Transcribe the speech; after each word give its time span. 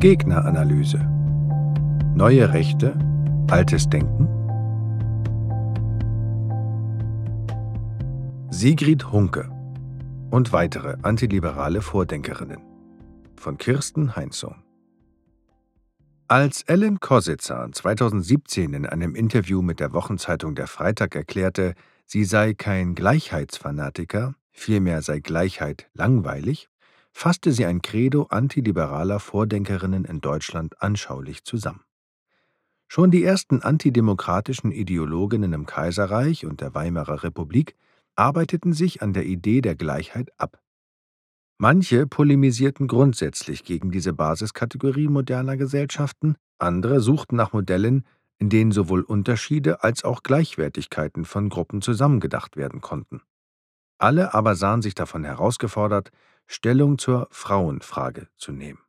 Gegneranalyse. 0.00 0.98
Neue 2.14 2.54
Rechte, 2.54 2.98
altes 3.50 3.86
Denken? 3.90 4.28
Sigrid 8.50 9.12
Hunke 9.12 9.50
und 10.30 10.54
weitere 10.54 10.96
antiliberale 11.02 11.82
Vordenkerinnen 11.82 12.62
von 13.36 13.58
Kirsten 13.58 14.16
Heinzsohn. 14.16 14.64
Als 16.28 16.62
Ellen 16.62 17.00
Kossitzer 17.00 17.68
2017 17.70 18.72
in 18.72 18.86
einem 18.86 19.14
Interview 19.14 19.60
mit 19.60 19.80
der 19.80 19.92
Wochenzeitung 19.92 20.54
Der 20.54 20.66
Freitag 20.66 21.14
erklärte, 21.14 21.74
sie 22.06 22.24
sei 22.24 22.54
kein 22.54 22.94
Gleichheitsfanatiker, 22.94 24.34
vielmehr 24.50 25.02
sei 25.02 25.20
Gleichheit 25.20 25.90
langweilig, 25.92 26.70
fasste 27.12 27.52
sie 27.52 27.66
ein 27.66 27.82
Credo 27.82 28.24
antiliberaler 28.24 29.20
Vordenkerinnen 29.20 30.04
in 30.04 30.20
Deutschland 30.20 30.80
anschaulich 30.82 31.44
zusammen. 31.44 31.84
Schon 32.88 33.10
die 33.10 33.22
ersten 33.22 33.62
antidemokratischen 33.62 34.72
Ideologinnen 34.72 35.52
im 35.52 35.66
Kaiserreich 35.66 36.44
und 36.44 36.60
der 36.60 36.74
Weimarer 36.74 37.22
Republik 37.22 37.76
arbeiteten 38.16 38.72
sich 38.72 39.00
an 39.00 39.12
der 39.12 39.26
Idee 39.26 39.60
der 39.60 39.76
Gleichheit 39.76 40.32
ab. 40.38 40.60
Manche 41.56 42.06
polemisierten 42.06 42.88
grundsätzlich 42.88 43.64
gegen 43.64 43.90
diese 43.90 44.12
Basiskategorie 44.12 45.08
moderner 45.08 45.56
Gesellschaften, 45.56 46.36
andere 46.58 47.00
suchten 47.00 47.36
nach 47.36 47.52
Modellen, 47.52 48.04
in 48.38 48.48
denen 48.48 48.72
sowohl 48.72 49.02
Unterschiede 49.02 49.84
als 49.84 50.02
auch 50.02 50.22
Gleichwertigkeiten 50.22 51.24
von 51.24 51.50
Gruppen 51.50 51.82
zusammengedacht 51.82 52.56
werden 52.56 52.80
konnten. 52.80 53.20
Alle 53.98 54.32
aber 54.32 54.56
sahen 54.56 54.80
sich 54.80 54.94
davon 54.94 55.24
herausgefordert, 55.24 56.10
Stellung 56.52 56.98
zur 56.98 57.28
Frauenfrage 57.30 58.26
zu 58.36 58.50
nehmen. 58.50 58.80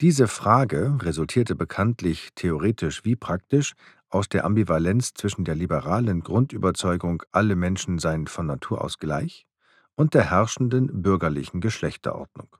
Diese 0.00 0.26
Frage 0.26 0.98
resultierte 1.02 1.54
bekanntlich 1.54 2.30
theoretisch 2.34 3.04
wie 3.04 3.14
praktisch 3.14 3.74
aus 4.08 4.28
der 4.28 4.44
Ambivalenz 4.44 5.14
zwischen 5.14 5.44
der 5.44 5.54
liberalen 5.54 6.24
Grundüberzeugung, 6.24 7.22
alle 7.30 7.54
Menschen 7.54 8.00
seien 8.00 8.26
von 8.26 8.46
Natur 8.46 8.82
aus 8.82 8.98
gleich, 8.98 9.46
und 9.94 10.14
der 10.14 10.32
herrschenden 10.32 11.00
bürgerlichen 11.00 11.60
Geschlechterordnung. 11.60 12.56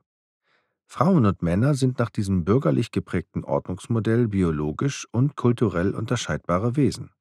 Frauen 0.85 1.25
und 1.25 1.41
Männer 1.41 1.73
sind 1.73 1.99
nach 1.99 2.09
diesem 2.09 2.45
bürgerlich 2.45 2.91
geprägten 2.91 3.43
Ordnungsmodell 3.43 4.29
biologisch 4.29 5.09
und 5.11 5.35
kulturell 5.35 5.93
unterscheidbare 5.93 6.77
Wesen, 6.77 7.11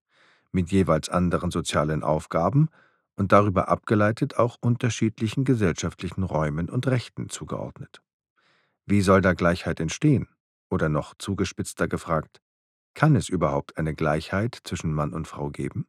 mit 0.53 0.71
jeweils 0.71 1.09
anderen 1.09 1.51
sozialen 1.51 2.05
Aufgaben 2.05 2.69
und 3.17 3.33
darüber 3.33 3.69
abgeleitet 3.69 4.37
auch 4.37 4.57
unterschiedlichen 4.61 5.45
gesellschaftlichen 5.45 6.23
Räumen 6.23 6.69
und 6.69 6.87
Rechten 6.87 7.29
zugeordnet. 7.29 8.03
Wie 8.87 9.03
soll 9.03 9.21
da 9.21 9.35
Gleichheit 9.35 9.81
entstehen? 9.81 10.29
Oder 10.71 10.89
noch 10.89 11.15
zugespitzter 11.19 11.87
gefragt, 11.87 12.41
kann 12.95 13.17
es 13.17 13.29
überhaupt 13.29 13.77
eine 13.79 13.95
Gleichheit 13.95 14.59
zwischen 14.65 14.93
Mann 14.93 15.13
und 15.13 15.29
Frau 15.29 15.51
geben? 15.51 15.87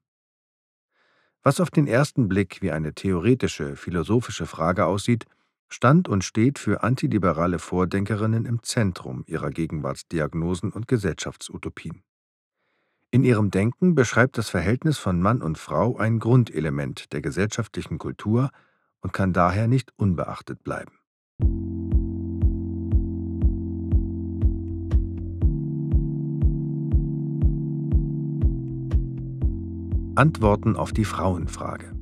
Was 1.42 1.60
auf 1.60 1.70
den 1.70 1.88
ersten 1.88 2.28
Blick 2.28 2.62
wie 2.62 2.72
eine 2.72 2.94
theoretische, 2.94 3.76
philosophische 3.76 4.46
Frage 4.46 4.86
aussieht, 4.86 5.26
stand 5.68 6.08
und 6.08 6.24
steht 6.24 6.60
für 6.60 6.84
antiliberale 6.84 7.60
Vordenkerinnen 7.60 8.46
im 8.46 8.64
Zentrum 8.64 9.24
ihrer 9.28 9.50
Gegenwartsdiagnosen 9.50 10.72
und 10.72 10.88
Gesellschaftsutopien. 10.88 12.04
In 13.14 13.24
ihrem 13.24 13.52
Denken 13.52 13.94
beschreibt 13.94 14.40
das 14.40 14.50
Verhältnis 14.50 14.98
von 14.98 15.22
Mann 15.22 15.44
und 15.44 15.60
Frau 15.60 15.98
ein 15.98 16.18
Grundelement 16.18 17.14
der 17.14 17.22
gesellschaftlichen 17.22 18.00
Kultur 18.00 18.50
und 19.02 19.14
kann 19.14 19.34
daher 19.34 19.68
nicht 19.68 19.94
unbeachtet 19.98 20.64
bleiben. 20.64 20.94
Antworten 30.16 30.76
auf 30.76 30.92
die 30.92 31.06
Frauenfrage. 31.06 31.94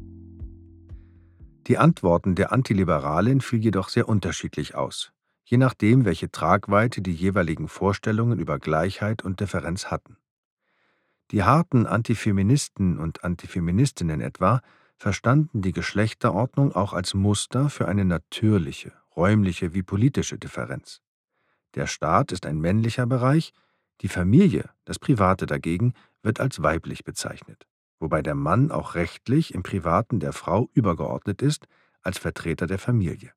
Die 1.67 1.77
Antworten 1.77 2.35
der 2.35 2.53
Antiliberalen 2.53 3.41
fiel 3.41 3.59
jedoch 3.59 3.89
sehr 3.89 4.07
unterschiedlich 4.07 4.75
aus, 4.75 5.11
je 5.43 5.57
nachdem, 5.57 6.05
welche 6.05 6.31
Tragweite 6.31 7.01
die 7.01 7.13
jeweiligen 7.13 7.67
Vorstellungen 7.67 8.39
über 8.39 8.59
Gleichheit 8.59 9.25
und 9.25 9.41
Differenz 9.41 9.87
hatten. 9.87 10.15
Die 11.31 11.43
harten 11.43 11.85
Antifeministen 11.87 12.99
und 12.99 13.23
Antifeministinnen 13.23 14.21
etwa 14.21 14.61
verstanden 14.97 15.61
die 15.61 15.71
Geschlechterordnung 15.71 16.73
auch 16.73 16.93
als 16.93 17.13
Muster 17.13 17.69
für 17.69 17.87
eine 17.87 18.05
natürliche, 18.05 18.93
räumliche 19.15 19.73
wie 19.73 19.83
politische 19.83 20.37
Differenz. 20.37 21.01
Der 21.75 21.87
Staat 21.87 22.31
ist 22.31 22.45
ein 22.45 22.59
männlicher 22.59 23.05
Bereich, 23.05 23.53
die 24.01 24.09
Familie, 24.09 24.69
das 24.85 24.99
Private 24.99 25.45
dagegen, 25.45 25.93
wird 26.21 26.39
als 26.39 26.61
weiblich 26.61 27.03
bezeichnet 27.03 27.65
wobei 28.01 28.21
der 28.21 28.35
Mann 28.35 28.71
auch 28.71 28.95
rechtlich 28.95 29.53
im 29.53 29.63
Privaten 29.63 30.19
der 30.19 30.33
Frau 30.33 30.69
übergeordnet 30.73 31.41
ist 31.41 31.67
als 32.01 32.17
Vertreter 32.17 32.65
der 32.65 32.79
Familie. 32.79 33.31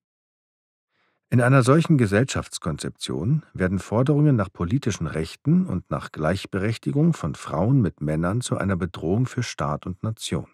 In 1.34 1.40
einer 1.40 1.64
solchen 1.64 1.98
Gesellschaftskonzeption 1.98 3.42
werden 3.54 3.80
Forderungen 3.80 4.36
nach 4.36 4.52
politischen 4.52 5.08
Rechten 5.08 5.66
und 5.66 5.90
nach 5.90 6.12
Gleichberechtigung 6.12 7.12
von 7.12 7.34
Frauen 7.34 7.80
mit 7.82 8.00
Männern 8.00 8.40
zu 8.40 8.56
einer 8.56 8.76
Bedrohung 8.76 9.26
für 9.26 9.42
Staat 9.42 9.84
und 9.84 10.00
Nation. 10.04 10.46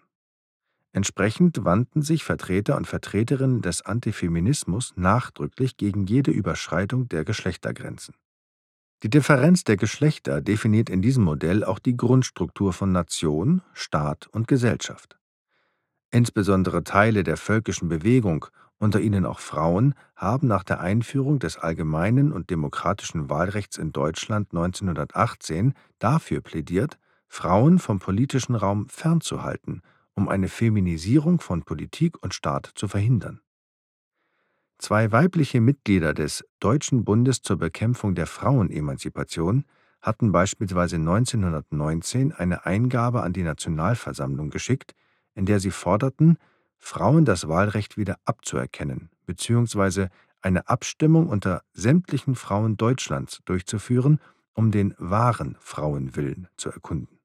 Entsprechend 0.91 1.63
wandten 1.65 2.01
sich 2.01 2.23
Vertreter 2.23 2.77
und 2.77 2.87
Vertreterinnen 2.87 3.61
des 3.61 3.83
Antifeminismus 3.83 4.93
nachdrücklich 4.95 5.77
gegen 5.77 6.07
jede 6.07 6.31
Überschreitung 6.31 7.07
der 7.09 7.25
Geschlechtergrenzen. 7.25 8.15
Die 9.03 9.11
Differenz 9.11 9.63
der 9.63 9.77
Geschlechter 9.77 10.41
definiert 10.41 10.89
in 10.89 11.03
diesem 11.03 11.23
Modell 11.23 11.63
auch 11.63 11.77
die 11.77 11.95
Grundstruktur 11.95 12.73
von 12.73 12.91
Nation, 12.91 13.61
Staat 13.73 14.29
und 14.31 14.47
Gesellschaft. 14.47 15.19
Insbesondere 16.09 16.83
Teile 16.83 17.21
der 17.21 17.37
völkischen 17.37 17.87
Bewegung, 17.87 18.47
unter 18.81 18.99
ihnen 18.99 19.25
auch 19.25 19.39
Frauen, 19.39 19.93
haben 20.15 20.47
nach 20.47 20.63
der 20.63 20.79
Einführung 20.79 21.37
des 21.37 21.57
allgemeinen 21.57 22.31
und 22.31 22.49
demokratischen 22.49 23.29
Wahlrechts 23.29 23.77
in 23.77 23.91
Deutschland 23.91 24.49
1918 24.51 25.75
dafür 25.99 26.41
plädiert, 26.41 26.97
Frauen 27.27 27.77
vom 27.77 27.99
politischen 27.99 28.55
Raum 28.55 28.89
fernzuhalten, 28.89 29.81
um 30.15 30.27
eine 30.27 30.47
Feminisierung 30.47 31.39
von 31.39 31.61
Politik 31.61 32.21
und 32.23 32.33
Staat 32.33 32.71
zu 32.73 32.87
verhindern. 32.87 33.39
Zwei 34.79 35.11
weibliche 35.11 35.61
Mitglieder 35.61 36.15
des 36.15 36.43
Deutschen 36.59 37.05
Bundes 37.05 37.43
zur 37.43 37.57
Bekämpfung 37.57 38.15
der 38.15 38.25
Frauenemanzipation 38.25 39.65
hatten 40.01 40.31
beispielsweise 40.31 40.95
1919 40.95 42.31
eine 42.31 42.65
Eingabe 42.65 43.21
an 43.21 43.31
die 43.31 43.43
Nationalversammlung 43.43 44.49
geschickt, 44.49 44.95
in 45.35 45.45
der 45.45 45.59
sie 45.59 45.69
forderten, 45.69 46.37
Frauen 46.81 47.23
das 47.23 47.47
Wahlrecht 47.47 47.95
wieder 47.95 48.17
abzuerkennen 48.25 49.09
bzw. 49.25 50.07
eine 50.41 50.67
Abstimmung 50.67 51.29
unter 51.29 51.61
sämtlichen 51.71 52.35
Frauen 52.35 52.75
Deutschlands 52.75 53.39
durchzuführen, 53.45 54.19
um 54.53 54.71
den 54.71 54.93
wahren 54.97 55.55
Frauenwillen 55.61 56.49
zu 56.57 56.69
erkunden. 56.69 57.19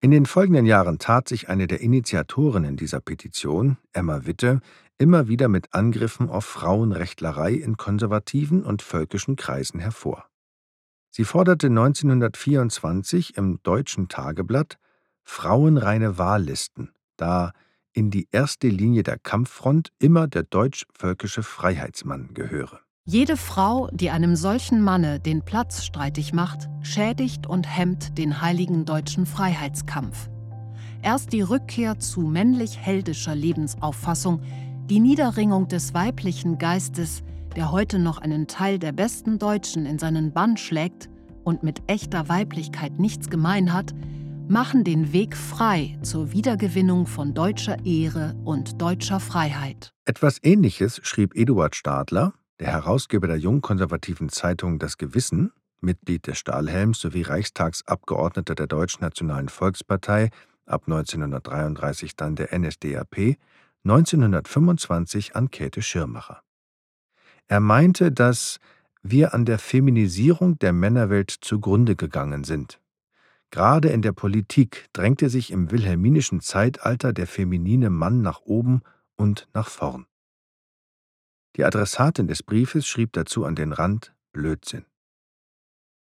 In 0.00 0.12
den 0.12 0.26
folgenden 0.26 0.64
Jahren 0.64 0.98
tat 0.98 1.28
sich 1.28 1.48
eine 1.48 1.66
der 1.66 1.80
Initiatorinnen 1.80 2.76
dieser 2.76 3.00
Petition, 3.00 3.76
Emma 3.92 4.24
Witte, 4.24 4.60
immer 4.96 5.26
wieder 5.26 5.48
mit 5.48 5.74
Angriffen 5.74 6.30
auf 6.30 6.44
Frauenrechtlerei 6.44 7.52
in 7.52 7.76
konservativen 7.76 8.62
und 8.62 8.80
völkischen 8.80 9.34
Kreisen 9.34 9.80
hervor. 9.80 10.26
Sie 11.10 11.24
forderte 11.24 11.66
1924 11.66 13.36
im 13.36 13.60
Deutschen 13.64 14.08
Tageblatt 14.08 14.78
frauenreine 15.24 16.16
Wahllisten, 16.16 16.92
da 17.16 17.52
in 17.98 18.12
die 18.12 18.28
erste 18.30 18.68
Linie 18.68 19.02
der 19.02 19.18
Kampffront 19.18 19.90
immer 19.98 20.28
der 20.28 20.44
deutsch-völkische 20.44 21.42
Freiheitsmann 21.42 22.30
gehöre. 22.32 22.78
Jede 23.04 23.36
Frau, 23.36 23.88
die 23.92 24.10
einem 24.10 24.36
solchen 24.36 24.82
Manne 24.82 25.18
den 25.18 25.42
Platz 25.44 25.84
streitig 25.84 26.32
macht, 26.32 26.68
schädigt 26.80 27.48
und 27.48 27.64
hemmt 27.66 28.16
den 28.16 28.40
heiligen 28.40 28.84
deutschen 28.84 29.26
Freiheitskampf. 29.26 30.28
Erst 31.02 31.32
die 31.32 31.42
Rückkehr 31.42 31.98
zu 31.98 32.20
männlich-heldischer 32.20 33.34
Lebensauffassung, 33.34 34.42
die 34.88 35.00
Niederringung 35.00 35.66
des 35.66 35.92
weiblichen 35.92 36.58
Geistes, 36.58 37.24
der 37.56 37.72
heute 37.72 37.98
noch 37.98 38.18
einen 38.18 38.46
Teil 38.46 38.78
der 38.78 38.92
besten 38.92 39.40
Deutschen 39.40 39.86
in 39.86 39.98
seinen 39.98 40.32
Bann 40.32 40.56
schlägt 40.56 41.08
und 41.42 41.64
mit 41.64 41.82
echter 41.88 42.28
Weiblichkeit 42.28 43.00
nichts 43.00 43.28
gemein 43.28 43.72
hat, 43.72 43.92
machen 44.48 44.84
den 44.84 45.12
Weg 45.12 45.36
frei 45.36 45.98
zur 46.02 46.32
Wiedergewinnung 46.32 47.06
von 47.06 47.34
deutscher 47.34 47.84
Ehre 47.84 48.34
und 48.44 48.80
deutscher 48.80 49.20
Freiheit. 49.20 49.92
Etwas 50.04 50.38
Ähnliches 50.42 51.00
schrieb 51.02 51.36
Eduard 51.36 51.76
Stadler, 51.76 52.32
der 52.58 52.68
Herausgeber 52.68 53.26
der 53.26 53.38
jungkonservativen 53.38 54.30
Zeitung 54.30 54.78
Das 54.78 54.96
Gewissen, 54.96 55.52
Mitglied 55.80 56.26
des 56.26 56.38
Stahlhelms 56.38 57.00
sowie 57.00 57.22
Reichstagsabgeordneter 57.22 58.54
der 58.54 58.66
Deutschen 58.66 59.02
Nationalen 59.02 59.48
Volkspartei, 59.48 60.30
ab 60.66 60.82
1933 60.86 62.16
dann 62.16 62.34
der 62.34 62.58
NSDAP, 62.58 63.36
1925 63.84 65.36
an 65.36 65.50
Käthe 65.50 65.82
Schirmacher. 65.82 66.42
Er 67.46 67.60
meinte, 67.60 68.12
dass 68.12 68.58
wir 69.02 69.34
an 69.34 69.44
der 69.44 69.58
Feminisierung 69.58 70.58
der 70.58 70.72
Männerwelt 70.72 71.30
zugrunde 71.30 71.96
gegangen 71.96 72.44
sind. 72.44 72.80
Gerade 73.50 73.88
in 73.88 74.02
der 74.02 74.12
Politik 74.12 74.88
drängte 74.92 75.30
sich 75.30 75.50
im 75.50 75.70
wilhelminischen 75.70 76.40
Zeitalter 76.40 77.12
der 77.12 77.26
feminine 77.26 77.90
Mann 77.90 78.20
nach 78.20 78.40
oben 78.42 78.82
und 79.16 79.48
nach 79.54 79.68
vorn. 79.68 80.06
Die 81.56 81.64
Adressatin 81.64 82.28
des 82.28 82.42
Briefes 82.42 82.86
schrieb 82.86 83.12
dazu 83.14 83.44
an 83.44 83.54
den 83.54 83.72
Rand 83.72 84.14
Blödsinn. 84.32 84.84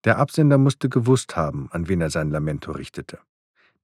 Der 0.04 0.18
Absender 0.18 0.58
musste 0.58 0.90
gewusst 0.90 1.36
haben, 1.36 1.70
an 1.72 1.88
wen 1.88 2.02
er 2.02 2.10
sein 2.10 2.32
Lamento 2.32 2.72
richtete. 2.72 3.20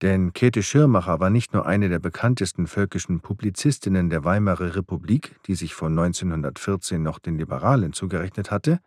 Denn 0.01 0.33
Käthe 0.33 0.63
Schirmacher 0.63 1.19
war 1.19 1.29
nicht 1.29 1.53
nur 1.53 1.65
eine 1.65 1.87
der 1.87 1.99
bekanntesten 1.99 2.67
völkischen 2.67 3.21
Publizistinnen 3.21 4.09
der 4.09 4.23
Weimarer 4.25 4.75
Republik, 4.75 5.35
die 5.45 5.55
sich 5.55 5.73
vor 5.73 5.87
1914 5.87 7.01
noch 7.01 7.19
den 7.19 7.37
Liberalen 7.37 7.93
zugerechnet 7.93 8.51
hatte, 8.51 8.79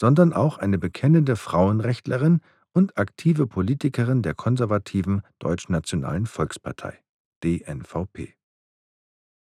sondern 0.00 0.32
auch 0.32 0.58
eine 0.58 0.78
bekennende 0.78 1.36
Frauenrechtlerin 1.36 2.40
und 2.72 2.96
aktive 2.98 3.46
Politikerin 3.46 4.22
der 4.22 4.34
konservativen 4.34 5.22
Deutschnationalen 5.38 6.26
Volkspartei 6.26 6.98
DNVP. 7.44 8.34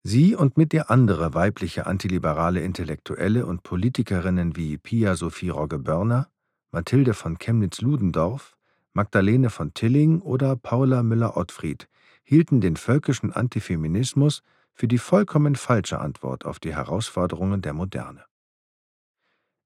Sie 0.05 0.35
und 0.35 0.57
mit 0.57 0.73
ihr 0.73 0.91
andere 0.91 1.35
weibliche 1.35 1.87
antiliberale 1.87 2.61
Intellektuelle 2.63 3.45
und 3.47 3.63
Politikerinnen 3.63 4.57
wie 4.57 4.79
Pia 4.79 5.17
Sophie 5.17 5.51
Rogge-Börner, 5.51 6.29
Mathilde 6.71 7.15
von 7.15 7.39
Chemnitz-Ludendorff, 7.39 8.57
Magdalene 8.93 9.51
von 9.51 9.75
Tilling 9.75 10.21
oder 10.21 10.57
Paula 10.57 11.03
Müller-Ottfried 11.03 11.89
hielten 12.23 12.61
den 12.61 12.77
völkischen 12.77 13.33
Antifeminismus 13.33 14.43
für 14.73 14.89
die 14.89 14.99
vollkommen 14.99 15.57
falsche 15.57 15.99
Antwort 15.99 16.45
auf 16.45 16.61
die 16.61 16.75
Herausforderungen 16.75 17.63
der 17.63 17.75
Moderne. 17.75 18.28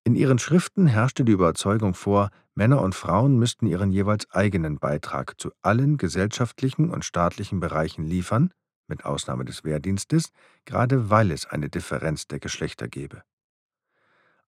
In 0.04 0.16
ihren 0.16 0.38
Schriften 0.38 0.86
herrschte 0.86 1.24
die 1.24 1.32
Überzeugung 1.32 1.94
vor, 1.94 2.30
Männer 2.54 2.82
und 2.82 2.94
Frauen 2.94 3.38
müssten 3.38 3.66
ihren 3.66 3.92
jeweils 3.92 4.28
eigenen 4.30 4.78
Beitrag 4.78 5.40
zu 5.40 5.52
allen 5.62 5.96
gesellschaftlichen 5.96 6.90
und 6.90 7.04
staatlichen 7.04 7.60
Bereichen 7.60 8.04
liefern, 8.04 8.52
mit 8.88 9.04
Ausnahme 9.04 9.44
des 9.44 9.62
Wehrdienstes, 9.62 10.30
gerade 10.64 11.08
weil 11.08 11.30
es 11.30 11.46
eine 11.46 11.68
Differenz 11.68 12.26
der 12.26 12.40
Geschlechter 12.40 12.88
gebe. 12.88 13.22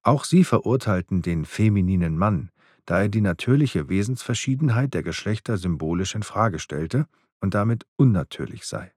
Auch 0.03 0.25
sie 0.25 0.45
verurteilten 0.45 1.23
den 1.23 1.45
femininen 1.45 2.19
Mann, 2.19 2.51
da 2.85 3.03
er 3.03 3.09
die 3.09 3.23
natürliche 3.23 3.89
Wesensverschiedenheit 3.89 4.93
der 4.93 5.03
Geschlechter 5.03 5.57
symbolisch 5.57 6.15
in 6.15 6.25
Frage 6.25 6.59
stellte 6.59 7.07
und 7.41 7.55
damit 7.55 7.87
unnatürlich 7.97 8.67
sei. 8.67 8.93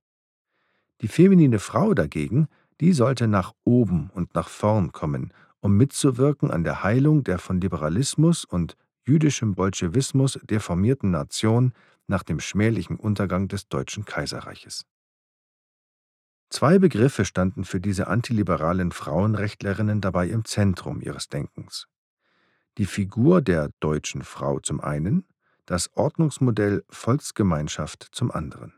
Die 1.02 1.08
feminine 1.08 1.60
Frau 1.60 1.94
dagegen, 1.94 2.48
die 2.82 2.94
sollte 2.94 3.28
nach 3.28 3.54
oben 3.64 4.10
und 4.14 4.34
nach 4.36 4.50
vorn 4.50 4.92
kommen 4.92 5.32
um 5.68 5.76
mitzuwirken 5.76 6.50
an 6.50 6.64
der 6.64 6.82
Heilung 6.82 7.26
der 7.26 7.40
von 7.40 7.60
Liberalismus 7.60 8.46
und 8.46 8.78
jüdischem 9.06 9.54
Bolschewismus 9.54 10.40
deformierten 10.44 11.12
Nation 11.12 11.74
nach 12.08 12.24
dem 12.24 12.40
schmählichen 12.40 12.96
Untergang 12.96 13.50
des 13.50 13.68
Deutschen 13.68 14.06
Kaiserreiches. 14.06 14.86
Zwei 16.50 16.80
Begriffe 16.80 17.26
standen 17.26 17.66
für 17.66 17.82
diese 17.82 18.08
antiliberalen 18.08 18.94
Frauenrechtlerinnen 18.94 20.00
dabei 20.00 20.30
im 20.30 20.46
Zentrum 20.46 21.02
ihres 21.02 21.28
Denkens. 21.28 21.90
Die 22.78 22.86
Figur 22.86 23.42
der 23.42 23.70
deutschen 23.82 24.22
Frau 24.22 24.62
zum 24.62 24.80
einen, 24.80 25.26
das 25.66 25.92
Ordnungsmodell 25.98 26.86
Volksgemeinschaft 26.88 28.08
zum 28.14 28.32
anderen. 28.32 28.72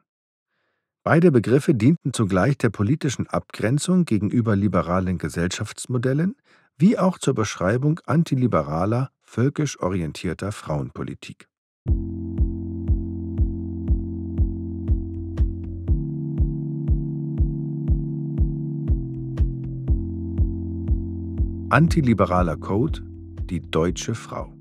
Beide 1.03 1.31
Begriffe 1.31 1.75
dienten 1.75 2.13
zugleich 2.13 2.57
der 2.57 2.71
politischen 2.71 3.27
Abgrenzung 3.27 4.05
gegenüber 4.05 4.55
liberalen 4.55 5.19
Gesellschaftsmodellen 5.19 6.35
wie 6.81 6.97
auch 6.97 7.19
zur 7.19 7.33
Beschreibung 7.33 7.99
antiliberaler, 8.05 9.11
völkisch 9.21 9.81
orientierter 9.81 10.53
Frauenpolitik. 10.53 11.49
Antiliberaler 21.69 22.55
Code 22.55 23.01
Die 23.49 23.59
deutsche 23.59 24.15
Frau 24.15 24.53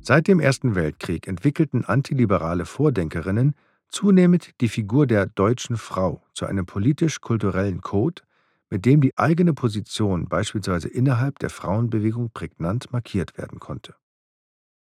Seit 0.00 0.28
dem 0.28 0.40
Ersten 0.40 0.74
Weltkrieg 0.74 1.28
entwickelten 1.28 1.84
antiliberale 1.84 2.64
Vordenkerinnen 2.64 3.54
zunehmend 3.88 4.58
die 4.62 4.68
Figur 4.68 5.06
der 5.06 5.26
deutschen 5.26 5.76
Frau 5.76 6.22
zu 6.32 6.46
einem 6.46 6.64
politisch-kulturellen 6.64 7.82
Code, 7.82 8.22
mit 8.70 8.84
dem 8.84 9.00
die 9.00 9.16
eigene 9.16 9.54
Position 9.54 10.28
beispielsweise 10.28 10.88
innerhalb 10.88 11.38
der 11.38 11.50
Frauenbewegung 11.50 12.30
prägnant 12.30 12.92
markiert 12.92 13.38
werden 13.38 13.60
konnte. 13.60 13.94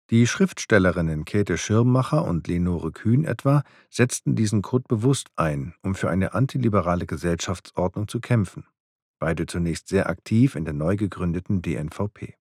Die 0.09 0.27
Schriftstellerinnen 0.27 1.25
Käthe 1.25 1.57
Schirmmacher 1.57 2.25
und 2.25 2.47
Lenore 2.47 2.91
Kühn 2.91 3.23
etwa 3.23 3.63
setzten 3.89 4.35
diesen 4.35 4.61
Code 4.61 4.85
bewusst 4.87 5.29
ein, 5.35 5.73
um 5.81 5.95
für 5.95 6.09
eine 6.09 6.33
antiliberale 6.33 7.05
Gesellschaftsordnung 7.05 8.07
zu 8.07 8.19
kämpfen, 8.19 8.65
beide 9.19 9.45
zunächst 9.45 9.87
sehr 9.87 10.09
aktiv 10.09 10.55
in 10.55 10.65
der 10.65 10.73
neu 10.73 10.97
gegründeten 10.97 11.61
DNVP. 11.61 12.35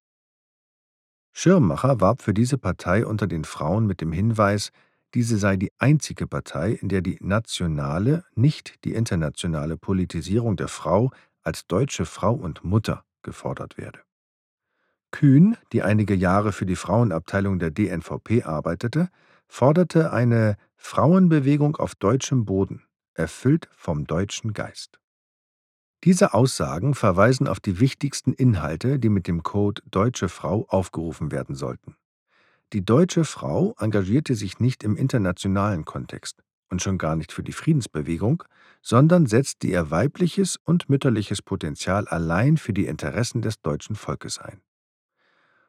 Schirmmacher 1.32 2.00
warb 2.00 2.20
für 2.20 2.34
diese 2.34 2.58
Partei 2.58 3.06
unter 3.06 3.26
den 3.26 3.44
Frauen 3.44 3.86
mit 3.86 4.00
dem 4.00 4.12
Hinweis, 4.12 4.70
diese 5.14 5.38
sei 5.38 5.56
die 5.56 5.72
einzige 5.78 6.26
Partei, 6.26 6.72
in 6.72 6.88
der 6.88 7.00
die 7.00 7.18
nationale, 7.20 8.24
nicht 8.34 8.84
die 8.84 8.94
internationale 8.94 9.76
Politisierung 9.76 10.56
der 10.56 10.68
Frau 10.68 11.10
als 11.42 11.66
deutsche 11.66 12.06
Frau 12.06 12.34
und 12.34 12.64
Mutter 12.64 13.04
gefordert 13.22 13.78
werde. 13.78 14.00
Kühn, 15.10 15.56
die 15.72 15.82
einige 15.82 16.14
Jahre 16.14 16.52
für 16.52 16.66
die 16.66 16.76
Frauenabteilung 16.76 17.58
der 17.58 17.70
DNVP 17.70 18.44
arbeitete, 18.44 19.10
forderte 19.46 20.12
eine 20.12 20.56
Frauenbewegung 20.76 21.76
auf 21.76 21.94
deutschem 21.94 22.44
Boden, 22.44 22.84
erfüllt 23.14 23.68
vom 23.76 24.06
deutschen 24.06 24.54
Geist. 24.54 24.98
Diese 26.04 26.34
Aussagen 26.34 26.94
verweisen 26.94 27.46
auf 27.46 27.60
die 27.60 27.78
wichtigsten 27.78 28.32
Inhalte, 28.32 28.98
die 28.98 29.10
mit 29.10 29.28
dem 29.28 29.42
Code 29.42 29.82
Deutsche 29.90 30.28
Frau 30.28 30.66
aufgerufen 30.68 31.30
werden 31.30 31.54
sollten. 31.54 31.94
Die 32.72 32.84
deutsche 32.84 33.24
Frau 33.24 33.74
engagierte 33.78 34.34
sich 34.34 34.58
nicht 34.58 34.82
im 34.82 34.96
internationalen 34.96 35.84
Kontext 35.84 36.42
und 36.72 36.82
schon 36.82 36.98
gar 36.98 37.14
nicht 37.14 37.30
für 37.30 37.44
die 37.44 37.52
Friedensbewegung, 37.52 38.42
sondern 38.80 39.26
setzte 39.26 39.68
ihr 39.68 39.90
weibliches 39.92 40.58
und 40.64 40.88
mütterliches 40.88 41.42
Potenzial 41.42 42.08
allein 42.08 42.56
für 42.56 42.72
die 42.72 42.86
Interessen 42.86 43.42
des 43.42 43.60
deutschen 43.60 43.94
Volkes 43.94 44.38
ein. 44.38 44.60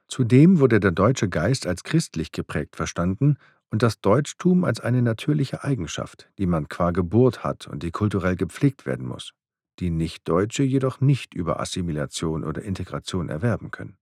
Zudem 0.07 0.59
wurde 0.59 0.79
der 0.79 0.91
deutsche 0.91 1.29
Geist 1.29 1.67
als 1.67 1.83
christlich 1.83 2.31
geprägt 2.31 2.75
verstanden 2.75 3.37
und 3.69 3.83
das 3.83 3.99
Deutschtum 3.99 4.63
als 4.63 4.79
eine 4.79 5.01
natürliche 5.01 5.63
Eigenschaft, 5.63 6.29
die 6.37 6.45
man 6.45 6.69
qua 6.69 6.91
Geburt 6.91 7.43
hat 7.43 7.67
und 7.67 7.83
die 7.83 7.91
kulturell 7.91 8.35
gepflegt 8.35 8.85
werden 8.85 9.05
muss, 9.05 9.33
die 9.79 9.89
Nichtdeutsche 9.89 10.63
jedoch 10.63 11.01
nicht 11.01 11.33
über 11.33 11.59
Assimilation 11.59 12.43
oder 12.43 12.61
Integration 12.61 13.29
erwerben 13.29 13.71
können. 13.71 13.97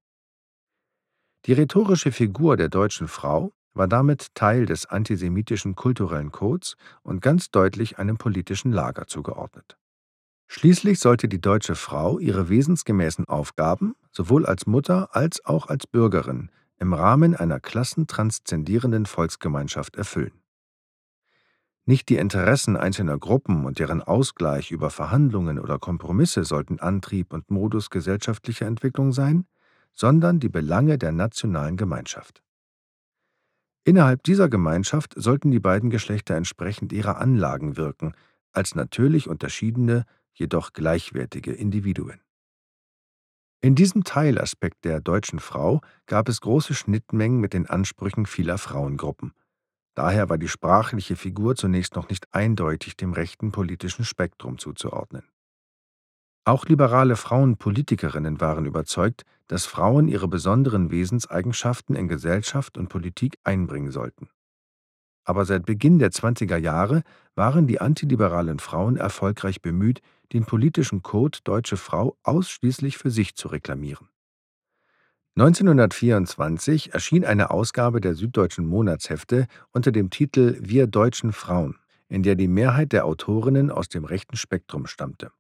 Die 1.46 1.54
rhetorische 1.54 2.12
Figur 2.12 2.58
der 2.58 2.70
deutschen 2.70 3.08
Frau 3.08 3.54
war 3.74 3.88
damit 3.88 4.34
Teil 4.36 4.66
des 4.66 4.86
antisemitischen 4.86 5.76
kulturellen 5.76 6.32
Codes 6.32 6.76
und 7.04 7.22
ganz 7.22 7.52
deutlich 7.52 8.00
einem 8.00 8.18
politischen 8.18 8.72
Lager 8.72 9.08
zugeordnet. 9.08 9.78
Schließlich 10.48 11.00
sollte 11.00 11.30
die 11.30 11.40
deutsche 11.40 11.76
Frau 11.76 12.20
ihre 12.20 12.50
wesensgemäßen 12.50 13.26
Aufgaben 13.26 13.96
sowohl 14.12 14.46
als 14.46 14.68
Mutter 14.68 15.16
als 15.16 15.46
auch 15.46 15.68
als 15.68 15.88
Bürgerin 15.88 16.52
im 16.78 16.94
Rahmen 16.94 17.36
einer 17.36 17.60
klassentranszendierenden 17.60 19.06
Volksgemeinschaft 19.06 19.96
erfüllen. 19.96 20.42
Nicht 21.86 22.10
die 22.10 22.18
Interessen 22.18 22.76
einzelner 22.76 23.18
Gruppen 23.18 23.66
und 23.66 23.80
deren 23.80 24.02
Ausgleich 24.02 24.72
über 24.72 24.90
Verhandlungen 24.90 25.60
oder 25.60 25.80
Kompromisse 25.80 26.44
sollten 26.44 26.80
Antrieb 26.80 27.34
und 27.34 27.50
Modus 27.50 27.90
gesellschaftlicher 27.90 28.66
Entwicklung 28.66 29.14
sein, 29.14 29.46
sondern 29.94 30.40
die 30.40 30.50
Belange 30.50 30.98
der 30.98 31.12
nationalen 31.12 31.78
Gemeinschaft. 31.78 32.44
Innerhalb 33.84 34.24
dieser 34.24 34.48
Gemeinschaft 34.48 35.14
sollten 35.16 35.50
die 35.50 35.60
beiden 35.60 35.90
Geschlechter 35.90 36.36
entsprechend 36.36 36.94
ihrer 36.94 37.18
Anlagen 37.18 37.78
wirken, 37.78 38.14
als 38.52 38.76
natürlich 38.76 39.28
unterschiedene, 39.28 40.06
jedoch 40.34 40.74
gleichwertige 40.74 41.52
Individuen. 41.52 42.22
In 43.64 43.76
diesem 43.76 44.04
Teilaspekt 44.04 44.86
der 44.86 45.02
deutschen 45.02 45.40
Frau 45.40 45.82
gab 46.08 46.30
es 46.30 46.42
große 46.42 46.74
Schnittmengen 46.74 47.40
mit 47.40 47.54
den 47.54 47.68
Ansprüchen 47.68 48.26
vieler 48.26 48.58
Frauengruppen. 48.58 49.34
Daher 49.94 50.30
war 50.30 50.38
die 50.38 50.48
sprachliche 50.48 51.16
Figur 51.16 51.56
zunächst 51.56 51.96
noch 51.96 52.10
nicht 52.10 52.34
eindeutig 52.34 52.98
dem 52.98 53.14
rechten 53.14 53.52
politischen 53.52 54.06
Spektrum 54.06 54.58
zuzuordnen. 54.58 55.24
Auch 56.44 56.66
liberale 56.66 57.16
Frauenpolitikerinnen 57.16 58.42
waren 58.42 58.66
überzeugt, 58.66 59.24
dass 59.48 59.66
Frauen 59.66 60.08
ihre 60.08 60.28
besonderen 60.28 60.90
Wesenseigenschaften 60.90 61.96
in 61.96 62.08
Gesellschaft 62.08 62.78
und 62.78 62.90
Politik 62.90 63.38
einbringen 63.44 63.92
sollten. 63.92 64.30
Aber 65.24 65.46
seit 65.46 65.68
Beginn 65.68 66.00
der 66.00 66.12
20er 66.12 66.58
Jahre 66.58 67.04
waren 67.36 67.68
die 67.68 67.80
antiliberalen 67.80 68.58
Frauen 68.58 68.98
erfolgreich 68.98 69.62
bemüht, 69.62 70.02
den 70.34 70.46
politischen 70.46 71.04
Code 71.04 71.40
Deutsche 71.44 71.78
Frau 71.78 72.18
ausschließlich 72.24 72.98
für 72.98 73.12
sich 73.12 73.36
zu 73.36 73.48
reklamieren. 73.50 74.08
1924 75.36 76.94
erschien 76.94 77.24
eine 77.24 77.52
Ausgabe 77.52 78.02
der 78.02 78.16
Süddeutschen 78.16 78.66
Monatshefte 78.66 79.48
unter 79.72 79.92
dem 79.92 80.10
Titel 80.10 80.58
Wir 80.60 80.88
deutschen 80.88 81.32
Frauen, 81.34 81.78
in 82.10 82.24
der 82.24 82.36
die 82.36 82.50
Mehrheit 82.50 82.92
der 82.92 83.06
Autorinnen 83.06 83.72
aus 83.72 83.88
dem 83.88 84.04
rechten 84.04 84.36
Spektrum 84.36 84.88
stammte, 84.88 85.32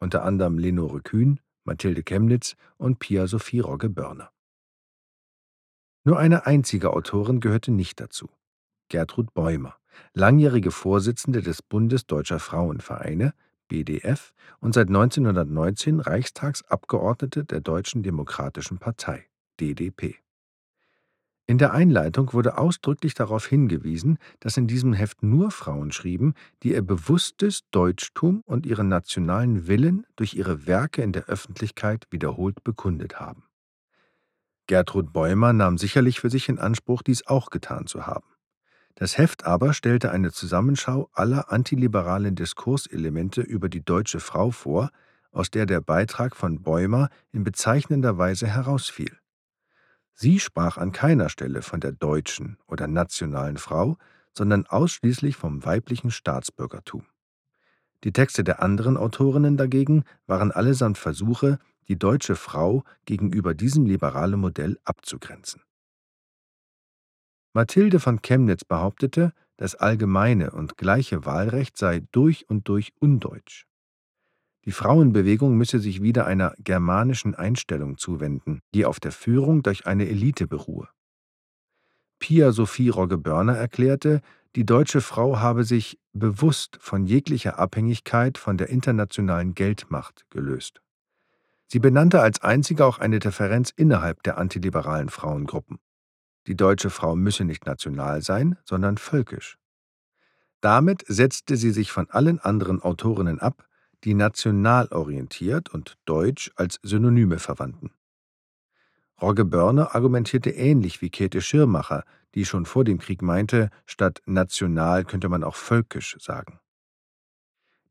unter 0.00 0.24
anderem 0.24 0.58
Lenore 0.58 1.00
Kühn, 1.00 1.40
Mathilde 1.64 2.02
Chemnitz 2.02 2.56
und 2.76 2.98
Pia 2.98 3.26
Sophie 3.26 3.60
Rogge-Börner. 3.60 4.30
Nur 6.04 6.18
eine 6.18 6.46
einzige 6.46 6.92
Autorin 6.92 7.40
gehörte 7.40 7.70
nicht 7.70 8.00
dazu: 8.00 8.30
Gertrud 8.88 9.34
Bäumer, 9.34 9.76
langjährige 10.14 10.70
Vorsitzende 10.70 11.42
des 11.42 11.62
Bundes 11.62 12.06
Deutscher 12.06 12.38
Frauenvereine 12.38 13.34
(BDF) 13.68 14.32
und 14.60 14.72
seit 14.72 14.88
1919 14.88 16.00
Reichstagsabgeordnete 16.00 17.44
der 17.44 17.60
Deutschen 17.60 18.02
Demokratischen 18.02 18.78
Partei 18.78 19.26
(DDP). 19.60 20.16
In 21.50 21.56
der 21.56 21.72
Einleitung 21.72 22.34
wurde 22.34 22.58
ausdrücklich 22.58 23.14
darauf 23.14 23.46
hingewiesen, 23.46 24.18
dass 24.38 24.58
in 24.58 24.66
diesem 24.66 24.92
Heft 24.92 25.22
nur 25.22 25.50
Frauen 25.50 25.92
schrieben, 25.92 26.34
die 26.62 26.74
ihr 26.74 26.82
bewusstes 26.82 27.62
Deutschtum 27.70 28.42
und 28.44 28.66
ihren 28.66 28.88
nationalen 28.88 29.66
Willen 29.66 30.06
durch 30.14 30.34
ihre 30.34 30.66
Werke 30.66 31.00
in 31.00 31.12
der 31.12 31.24
Öffentlichkeit 31.24 32.06
wiederholt 32.10 32.62
bekundet 32.64 33.18
haben. 33.18 33.44
Gertrud 34.66 35.14
Bäumer 35.14 35.54
nahm 35.54 35.78
sicherlich 35.78 36.20
für 36.20 36.28
sich 36.28 36.50
in 36.50 36.58
Anspruch, 36.58 37.00
dies 37.00 37.26
auch 37.26 37.48
getan 37.48 37.86
zu 37.86 38.06
haben. 38.06 38.26
Das 38.94 39.16
Heft 39.16 39.46
aber 39.46 39.72
stellte 39.72 40.10
eine 40.10 40.32
Zusammenschau 40.32 41.08
aller 41.14 41.50
antiliberalen 41.50 42.34
Diskurselemente 42.34 43.40
über 43.40 43.70
die 43.70 43.82
deutsche 43.82 44.20
Frau 44.20 44.50
vor, 44.50 44.90
aus 45.32 45.50
der 45.50 45.64
der 45.64 45.80
Beitrag 45.80 46.36
von 46.36 46.60
Bäumer 46.60 47.08
in 47.32 47.42
bezeichnender 47.42 48.18
Weise 48.18 48.46
herausfiel. 48.46 49.16
Sie 50.20 50.40
sprach 50.40 50.78
an 50.78 50.90
keiner 50.90 51.28
Stelle 51.28 51.62
von 51.62 51.78
der 51.78 51.92
deutschen 51.92 52.58
oder 52.66 52.88
nationalen 52.88 53.56
Frau, 53.56 53.96
sondern 54.36 54.66
ausschließlich 54.66 55.36
vom 55.36 55.64
weiblichen 55.64 56.10
Staatsbürgertum. 56.10 57.06
Die 58.02 58.12
Texte 58.12 58.42
der 58.42 58.60
anderen 58.60 58.96
Autorinnen 58.96 59.56
dagegen 59.56 60.02
waren 60.26 60.50
allesamt 60.50 60.98
Versuche, 60.98 61.60
die 61.86 62.00
deutsche 62.00 62.34
Frau 62.34 62.82
gegenüber 63.04 63.54
diesem 63.54 63.86
liberalen 63.86 64.40
Modell 64.40 64.76
abzugrenzen. 64.82 65.62
Mathilde 67.52 68.00
von 68.00 68.20
Chemnitz 68.20 68.64
behauptete, 68.64 69.32
das 69.56 69.76
allgemeine 69.76 70.50
und 70.50 70.76
gleiche 70.76 71.26
Wahlrecht 71.26 71.76
sei 71.76 72.02
durch 72.10 72.50
und 72.50 72.66
durch 72.66 72.92
undeutsch. 72.98 73.66
Die 74.68 74.72
Frauenbewegung 74.72 75.56
müsse 75.56 75.78
sich 75.78 76.02
wieder 76.02 76.26
einer 76.26 76.52
germanischen 76.58 77.34
Einstellung 77.34 77.96
zuwenden, 77.96 78.60
die 78.74 78.84
auf 78.84 79.00
der 79.00 79.12
Führung 79.12 79.62
durch 79.62 79.86
eine 79.86 80.06
Elite 80.06 80.46
beruhe. 80.46 80.90
Pia 82.18 82.52
Sophie 82.52 82.90
Rogge-Börner 82.90 83.56
erklärte, 83.56 84.20
die 84.56 84.66
deutsche 84.66 85.00
Frau 85.00 85.38
habe 85.38 85.64
sich 85.64 85.98
bewusst 86.12 86.76
von 86.82 87.06
jeglicher 87.06 87.58
Abhängigkeit 87.58 88.36
von 88.36 88.58
der 88.58 88.68
internationalen 88.68 89.54
Geldmacht 89.54 90.26
gelöst. 90.28 90.82
Sie 91.66 91.78
benannte 91.78 92.20
als 92.20 92.42
einzige 92.42 92.84
auch 92.84 92.98
eine 92.98 93.20
Differenz 93.20 93.72
innerhalb 93.74 94.22
der 94.22 94.36
antiliberalen 94.36 95.08
Frauengruppen. 95.08 95.78
Die 96.46 96.56
deutsche 96.56 96.90
Frau 96.90 97.16
müsse 97.16 97.46
nicht 97.46 97.64
national 97.64 98.20
sein, 98.20 98.58
sondern 98.66 98.98
völkisch. 98.98 99.56
Damit 100.60 101.06
setzte 101.08 101.56
sie 101.56 101.70
sich 101.70 101.90
von 101.90 102.10
allen 102.10 102.38
anderen 102.38 102.82
Autorinnen 102.82 103.38
ab, 103.38 103.67
die 104.04 104.14
national 104.14 104.88
orientiert 104.88 105.72
und 105.72 105.96
deutsch 106.04 106.50
als 106.56 106.78
Synonyme 106.82 107.38
verwandten. 107.38 107.90
Rogge 109.20 109.44
Börner 109.44 109.94
argumentierte 109.94 110.50
ähnlich 110.50 111.02
wie 111.02 111.10
Käthe 111.10 111.40
Schirmacher, 111.40 112.04
die 112.34 112.44
schon 112.44 112.66
vor 112.66 112.84
dem 112.84 112.98
Krieg 112.98 113.22
meinte, 113.22 113.70
statt 113.86 114.22
national 114.26 115.04
könnte 115.04 115.28
man 115.28 115.42
auch 115.42 115.56
völkisch 115.56 116.16
sagen. 116.20 116.60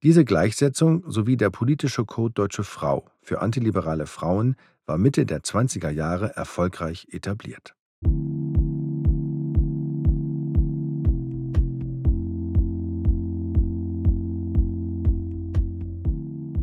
Diese 0.04 0.24
Gleichsetzung 0.24 1.04
sowie 1.10 1.38
der 1.38 1.50
politische 1.50 2.06
Code 2.06 2.34
Deutsche 2.34 2.64
Frau 2.64 3.10
für 3.22 3.42
antiliberale 3.42 4.06
Frauen 4.06 4.56
war 4.86 4.98
Mitte 4.98 5.26
der 5.26 5.42
20er 5.42 5.90
Jahre 5.90 6.36
erfolgreich 6.36 7.08
etabliert. 7.12 7.76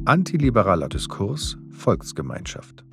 Antiliberaler 0.07 0.91
Diskurs 0.91 1.57
Volksgemeinschaft 1.71 2.85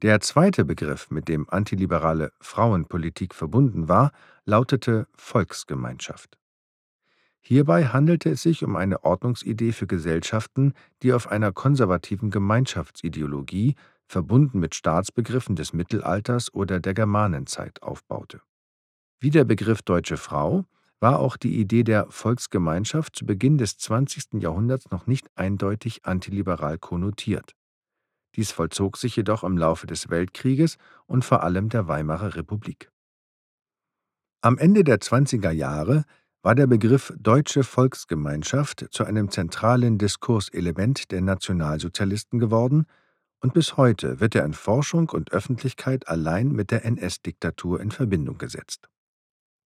Der 0.00 0.20
zweite 0.20 0.64
Begriff, 0.64 1.10
mit 1.10 1.28
dem 1.28 1.46
antiliberale 1.50 2.32
Frauenpolitik 2.40 3.34
verbunden 3.34 3.90
war, 3.90 4.12
lautete 4.46 5.08
Volksgemeinschaft. 5.14 6.38
Hierbei 7.42 7.84
handelte 7.84 8.30
es 8.30 8.40
sich 8.40 8.64
um 8.64 8.76
eine 8.76 9.04
Ordnungsidee 9.04 9.72
für 9.72 9.86
Gesellschaften, 9.86 10.72
die 11.02 11.12
auf 11.12 11.30
einer 11.30 11.52
konservativen 11.52 12.30
Gemeinschaftsideologie, 12.30 13.74
verbunden 14.06 14.58
mit 14.58 14.74
Staatsbegriffen 14.74 15.54
des 15.54 15.74
Mittelalters 15.74 16.54
oder 16.54 16.80
der 16.80 16.94
Germanenzeit, 16.94 17.82
aufbaute. 17.82 18.40
Wie 19.20 19.28
der 19.28 19.44
Begriff 19.44 19.82
Deutsche 19.82 20.16
Frau 20.16 20.64
war 21.00 21.18
auch 21.18 21.36
die 21.36 21.58
Idee 21.60 21.82
der 21.82 22.06
Volksgemeinschaft 22.10 23.16
zu 23.16 23.26
Beginn 23.26 23.58
des 23.58 23.76
20. 23.78 24.42
Jahrhunderts 24.42 24.90
noch 24.90 25.06
nicht 25.06 25.28
eindeutig 25.34 26.04
antiliberal 26.04 26.78
konnotiert. 26.78 27.52
Dies 28.34 28.50
vollzog 28.52 28.96
sich 28.96 29.16
jedoch 29.16 29.44
im 29.44 29.56
Laufe 29.56 29.86
des 29.86 30.10
Weltkrieges 30.10 30.76
und 31.06 31.24
vor 31.24 31.42
allem 31.42 31.68
der 31.68 31.88
Weimarer 31.88 32.36
Republik. 32.36 32.90
Am 34.42 34.58
Ende 34.58 34.84
der 34.84 35.00
20er 35.00 35.50
Jahre 35.50 36.04
war 36.42 36.54
der 36.54 36.66
Begriff 36.66 37.12
Deutsche 37.18 37.64
Volksgemeinschaft 37.64 38.86
zu 38.90 39.04
einem 39.04 39.30
zentralen 39.30 39.98
Diskurselement 39.98 41.10
der 41.10 41.20
Nationalsozialisten 41.20 42.38
geworden, 42.38 42.86
und 43.40 43.52
bis 43.52 43.76
heute 43.76 44.20
wird 44.20 44.34
er 44.34 44.44
in 44.44 44.54
Forschung 44.54 45.10
und 45.10 45.32
Öffentlichkeit 45.32 46.08
allein 46.08 46.52
mit 46.52 46.70
der 46.70 46.84
NS-Diktatur 46.84 47.80
in 47.80 47.90
Verbindung 47.90 48.38
gesetzt. 48.38 48.88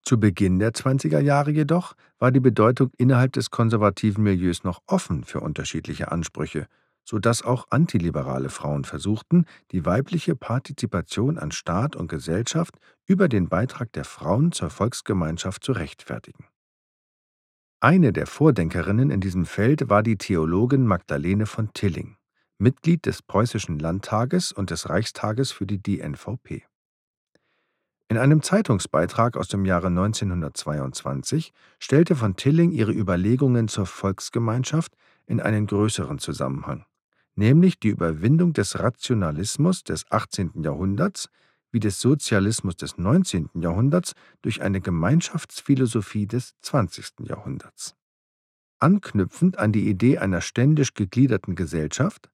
Zu 0.02 0.18
Beginn 0.18 0.58
der 0.58 0.72
20er 0.72 1.20
Jahre 1.20 1.50
jedoch 1.50 1.94
war 2.18 2.32
die 2.32 2.40
Bedeutung 2.40 2.90
innerhalb 2.96 3.32
des 3.32 3.50
konservativen 3.50 4.24
Milieus 4.24 4.64
noch 4.64 4.82
offen 4.86 5.24
für 5.24 5.40
unterschiedliche 5.40 6.10
Ansprüche, 6.10 6.66
so 7.04 7.18
dass 7.18 7.42
auch 7.42 7.66
antiliberale 7.70 8.50
Frauen 8.50 8.84
versuchten, 8.84 9.44
die 9.72 9.84
weibliche 9.84 10.36
Partizipation 10.36 11.38
an 11.38 11.50
Staat 11.50 11.96
und 11.96 12.08
Gesellschaft 12.08 12.76
über 13.06 13.28
den 13.28 13.48
Beitrag 13.48 13.92
der 13.92 14.04
Frauen 14.04 14.52
zur 14.52 14.70
Volksgemeinschaft 14.70 15.64
zu 15.64 15.72
rechtfertigen. 15.72 16.44
Eine 17.80 18.12
der 18.12 18.26
Vordenkerinnen 18.26 19.10
in 19.10 19.20
diesem 19.20 19.46
Feld 19.46 19.88
war 19.88 20.02
die 20.02 20.18
Theologin 20.18 20.86
Magdalene 20.86 21.46
von 21.46 21.72
Tilling, 21.72 22.16
Mitglied 22.58 23.06
des 23.06 23.22
Preußischen 23.22 23.78
Landtages 23.78 24.52
und 24.52 24.70
des 24.70 24.88
Reichstages 24.90 25.50
für 25.50 25.66
die 25.66 25.82
DNVP. 25.82 26.64
In 28.10 28.18
einem 28.18 28.42
Zeitungsbeitrag 28.42 29.36
aus 29.36 29.46
dem 29.46 29.64
Jahre 29.64 29.86
1922 29.86 31.52
stellte 31.78 32.16
von 32.16 32.34
Tilling 32.34 32.72
ihre 32.72 32.90
Überlegungen 32.90 33.68
zur 33.68 33.86
Volksgemeinschaft 33.86 34.96
in 35.26 35.40
einen 35.40 35.68
größeren 35.68 36.18
Zusammenhang, 36.18 36.84
nämlich 37.36 37.78
die 37.78 37.90
Überwindung 37.90 38.52
des 38.52 38.80
Rationalismus 38.80 39.84
des 39.84 40.10
18. 40.10 40.60
Jahrhunderts 40.64 41.28
wie 41.70 41.78
des 41.78 42.00
Sozialismus 42.00 42.76
des 42.76 42.98
19. 42.98 43.50
Jahrhunderts 43.54 44.14
durch 44.42 44.60
eine 44.60 44.80
Gemeinschaftsphilosophie 44.80 46.26
des 46.26 46.56
20. 46.62 47.28
Jahrhunderts. 47.28 47.94
Anknüpfend 48.80 49.56
an 49.56 49.70
die 49.70 49.88
Idee 49.88 50.18
einer 50.18 50.40
ständisch 50.40 50.94
gegliederten 50.94 51.54
Gesellschaft 51.54 52.28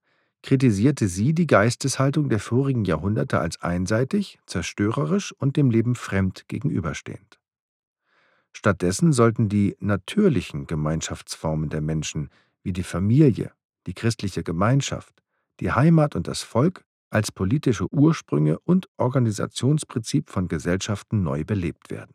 kritisierte 0.46 1.08
sie 1.08 1.34
die 1.34 1.48
Geisteshaltung 1.48 2.28
der 2.28 2.38
vorigen 2.38 2.84
Jahrhunderte 2.84 3.40
als 3.40 3.60
einseitig, 3.62 4.38
zerstörerisch 4.46 5.32
und 5.32 5.56
dem 5.56 5.72
Leben 5.72 5.96
fremd 5.96 6.46
gegenüberstehend. 6.46 7.40
Stattdessen 8.52 9.12
sollten 9.12 9.48
die 9.48 9.76
natürlichen 9.80 10.68
Gemeinschaftsformen 10.68 11.68
der 11.68 11.80
Menschen 11.80 12.30
wie 12.62 12.72
die 12.72 12.84
Familie, 12.84 13.50
die 13.88 13.94
christliche 13.94 14.44
Gemeinschaft, 14.44 15.20
die 15.58 15.72
Heimat 15.72 16.14
und 16.14 16.28
das 16.28 16.42
Volk 16.42 16.84
als 17.10 17.32
politische 17.32 17.92
Ursprünge 17.92 18.60
und 18.60 18.88
Organisationsprinzip 18.98 20.30
von 20.30 20.46
Gesellschaften 20.46 21.24
neu 21.24 21.42
belebt 21.42 21.90
werden. 21.90 22.14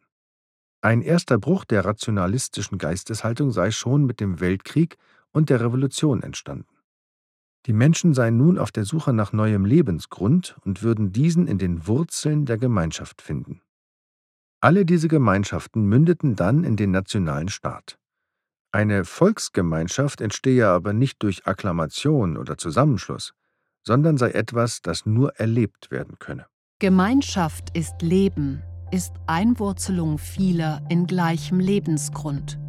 Ein 0.80 1.02
erster 1.02 1.38
Bruch 1.38 1.66
der 1.66 1.84
rationalistischen 1.84 2.78
Geisteshaltung 2.78 3.52
sei 3.52 3.72
schon 3.72 4.06
mit 4.06 4.22
dem 4.22 4.40
Weltkrieg 4.40 4.96
und 5.32 5.50
der 5.50 5.60
Revolution 5.60 6.24
entstanden. 6.24 6.71
Die 7.68 7.74
Menschen 7.74 8.14
seien 8.14 8.38
nun 8.38 8.58
auf 8.58 8.72
der 8.72 8.86
Suche 8.86 9.14
nach 9.14 9.34
neuem 9.34 9.66
Lebensgrund 9.66 10.58
und 10.66 10.82
würden 10.82 11.12
diesen 11.12 11.48
in 11.48 11.60
den 11.60 11.86
Wurzeln 11.88 12.46
der 12.46 12.58
Gemeinschaft 12.58 13.22
finden. 13.22 13.62
Alle 14.62 14.86
diese 14.86 15.08
Gemeinschaften 15.08 15.86
mündeten 15.86 16.36
dann 16.36 16.64
in 16.64 16.76
den 16.76 16.92
nationalen 16.92 17.50
Staat. 17.50 17.98
Eine 18.72 19.06
Volksgemeinschaft 19.06 20.22
entstehe 20.22 20.68
aber 20.68 20.94
nicht 20.94 21.22
durch 21.24 21.46
Akklamation 21.46 22.38
oder 22.38 22.58
Zusammenschluss, 22.58 23.34
sondern 23.84 24.18
sei 24.18 24.32
etwas, 24.32 24.82
das 24.82 25.06
nur 25.06 25.36
erlebt 25.36 25.92
werden 25.92 26.18
könne. 26.20 26.46
Gemeinschaft 26.80 27.76
ist 27.78 28.02
Leben, 28.02 28.64
ist 28.92 29.14
Einwurzelung 29.28 30.18
vieler 30.18 30.82
in 30.90 31.06
gleichem 31.06 31.60
Lebensgrund. 31.60 32.60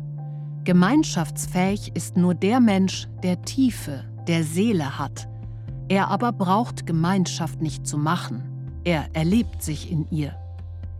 Gemeinschaftsfähig 0.64 1.94
ist 1.94 2.16
nur 2.16 2.34
der 2.34 2.60
Mensch, 2.60 3.08
der 3.22 3.42
Tiefe, 3.42 4.11
der 4.28 4.44
Seele 4.44 4.98
hat. 4.98 5.28
Er 5.88 6.08
aber 6.08 6.32
braucht 6.32 6.86
Gemeinschaft 6.86 7.60
nicht 7.60 7.86
zu 7.86 7.98
machen. 7.98 8.42
Er 8.84 9.14
erlebt 9.14 9.62
sich 9.62 9.90
in 9.90 10.06
ihr. 10.10 10.34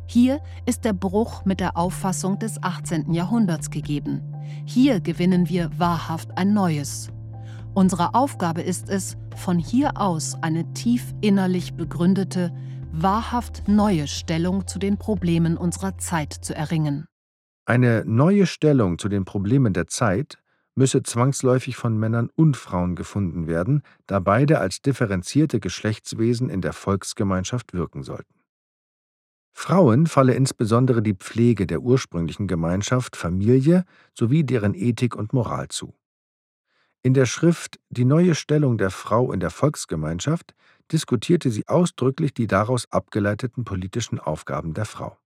Hier 0.06 0.40
ist 0.66 0.84
der 0.84 0.92
Bruch 0.92 1.44
mit 1.44 1.60
der 1.60 1.76
Auffassung 1.76 2.38
des 2.38 2.62
18. 2.62 3.12
Jahrhunderts 3.12 3.70
gegeben. 3.70 4.20
Hier 4.66 5.00
gewinnen 5.00 5.48
wir 5.48 5.70
wahrhaft 5.78 6.36
ein 6.36 6.52
neues. 6.52 7.08
Unsere 7.74 8.14
Aufgabe 8.14 8.60
ist 8.60 8.90
es, 8.90 9.16
von 9.34 9.58
hier 9.58 9.98
aus 9.98 10.36
eine 10.42 10.70
tief 10.74 11.14
innerlich 11.22 11.74
begründete, 11.74 12.52
wahrhaft 12.92 13.66
neue 13.66 14.06
Stellung 14.06 14.66
zu 14.66 14.78
den 14.78 14.98
Problemen 14.98 15.56
unserer 15.56 15.96
Zeit 15.96 16.34
zu 16.34 16.54
erringen. 16.54 17.06
Eine 17.64 18.04
neue 18.04 18.46
Stellung 18.46 18.98
zu 18.98 19.08
den 19.08 19.24
Problemen 19.24 19.72
der 19.72 19.86
Zeit 19.86 20.41
müsse 20.74 21.02
zwangsläufig 21.02 21.76
von 21.76 21.98
Männern 21.98 22.30
und 22.34 22.56
Frauen 22.56 22.96
gefunden 22.96 23.46
werden, 23.46 23.82
da 24.06 24.20
beide 24.20 24.60
als 24.60 24.82
differenzierte 24.82 25.60
Geschlechtswesen 25.60 26.48
in 26.48 26.60
der 26.60 26.72
Volksgemeinschaft 26.72 27.72
wirken 27.72 28.02
sollten. 28.02 28.34
Frauen 29.52 30.06
falle 30.06 30.34
insbesondere 30.34 31.02
die 31.02 31.14
Pflege 31.14 31.66
der 31.66 31.80
ursprünglichen 31.82 32.48
Gemeinschaft, 32.48 33.16
Familie 33.16 33.84
sowie 34.14 34.44
deren 34.44 34.74
Ethik 34.74 35.14
und 35.14 35.32
Moral 35.32 35.68
zu. 35.68 35.94
In 37.02 37.14
der 37.14 37.26
Schrift 37.26 37.78
Die 37.90 38.04
neue 38.04 38.34
Stellung 38.34 38.78
der 38.78 38.90
Frau 38.90 39.32
in 39.32 39.40
der 39.40 39.50
Volksgemeinschaft 39.50 40.54
diskutierte 40.90 41.50
sie 41.50 41.66
ausdrücklich 41.68 42.32
die 42.32 42.46
daraus 42.46 42.90
abgeleiteten 42.90 43.64
politischen 43.64 44.18
Aufgaben 44.18 44.72
der 44.72 44.84
Frau. 44.84 45.18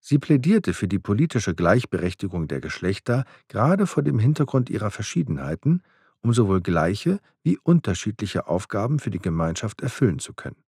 Sie 0.00 0.18
plädierte 0.18 0.72
für 0.72 0.88
die 0.88 0.98
politische 0.98 1.54
Gleichberechtigung 1.54 2.48
der 2.48 2.60
Geschlechter 2.60 3.24
gerade 3.48 3.86
vor 3.86 4.02
dem 4.02 4.18
Hintergrund 4.18 4.70
ihrer 4.70 4.90
Verschiedenheiten, 4.90 5.82
um 6.20 6.32
sowohl 6.32 6.60
gleiche 6.60 7.20
wie 7.42 7.58
unterschiedliche 7.58 8.46
Aufgaben 8.46 8.98
für 8.98 9.10
die 9.10 9.18
Gemeinschaft 9.18 9.80
erfüllen 9.80 10.18
zu 10.18 10.34
können. 10.34 10.62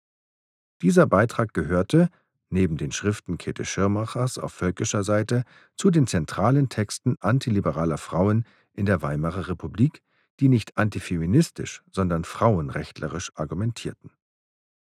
Dieser 0.83 1.07
Beitrag 1.07 1.54
gehörte, 1.54 2.11
neben 2.50 2.76
den 2.76 2.93
Schriften 2.93 3.38
Käthe 3.38 3.64
Schirmachers 3.64 4.38
auf 4.38 4.52
völkischer 4.52 5.02
Seite, 5.02 5.45
zu 5.76 5.90
den 5.90 6.07
zentralen 6.07 6.69
Texten 6.69 7.16
antiliberaler 7.21 7.99
Frauen 7.99 8.45
in 8.73 8.87
der 8.87 9.02
Weimarer 9.02 9.49
Republik, 9.49 10.02
die 10.40 10.49
nicht 10.49 10.76
antifeministisch, 10.76 11.83
sondern 11.93 12.25
frauenrechtlerisch 12.25 13.33
argumentierten. 13.35 14.11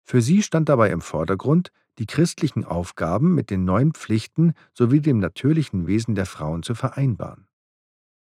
Für 0.04 0.22
sie 0.22 0.44
stand 0.44 0.70
dabei 0.70 0.92
im 0.92 1.02
Vordergrund, 1.02 1.72
die 2.00 2.06
christlichen 2.06 2.66
Aufgaben 2.66 3.36
mit 3.36 3.50
den 3.50 3.66
neuen 3.66 3.94
Pflichten 3.94 4.54
sowie 4.74 5.02
dem 5.02 5.20
natürlichen 5.20 5.88
Wesen 5.88 6.16
der 6.16 6.26
Frauen 6.26 6.64
zu 6.64 6.76
vereinbaren. 6.76 7.48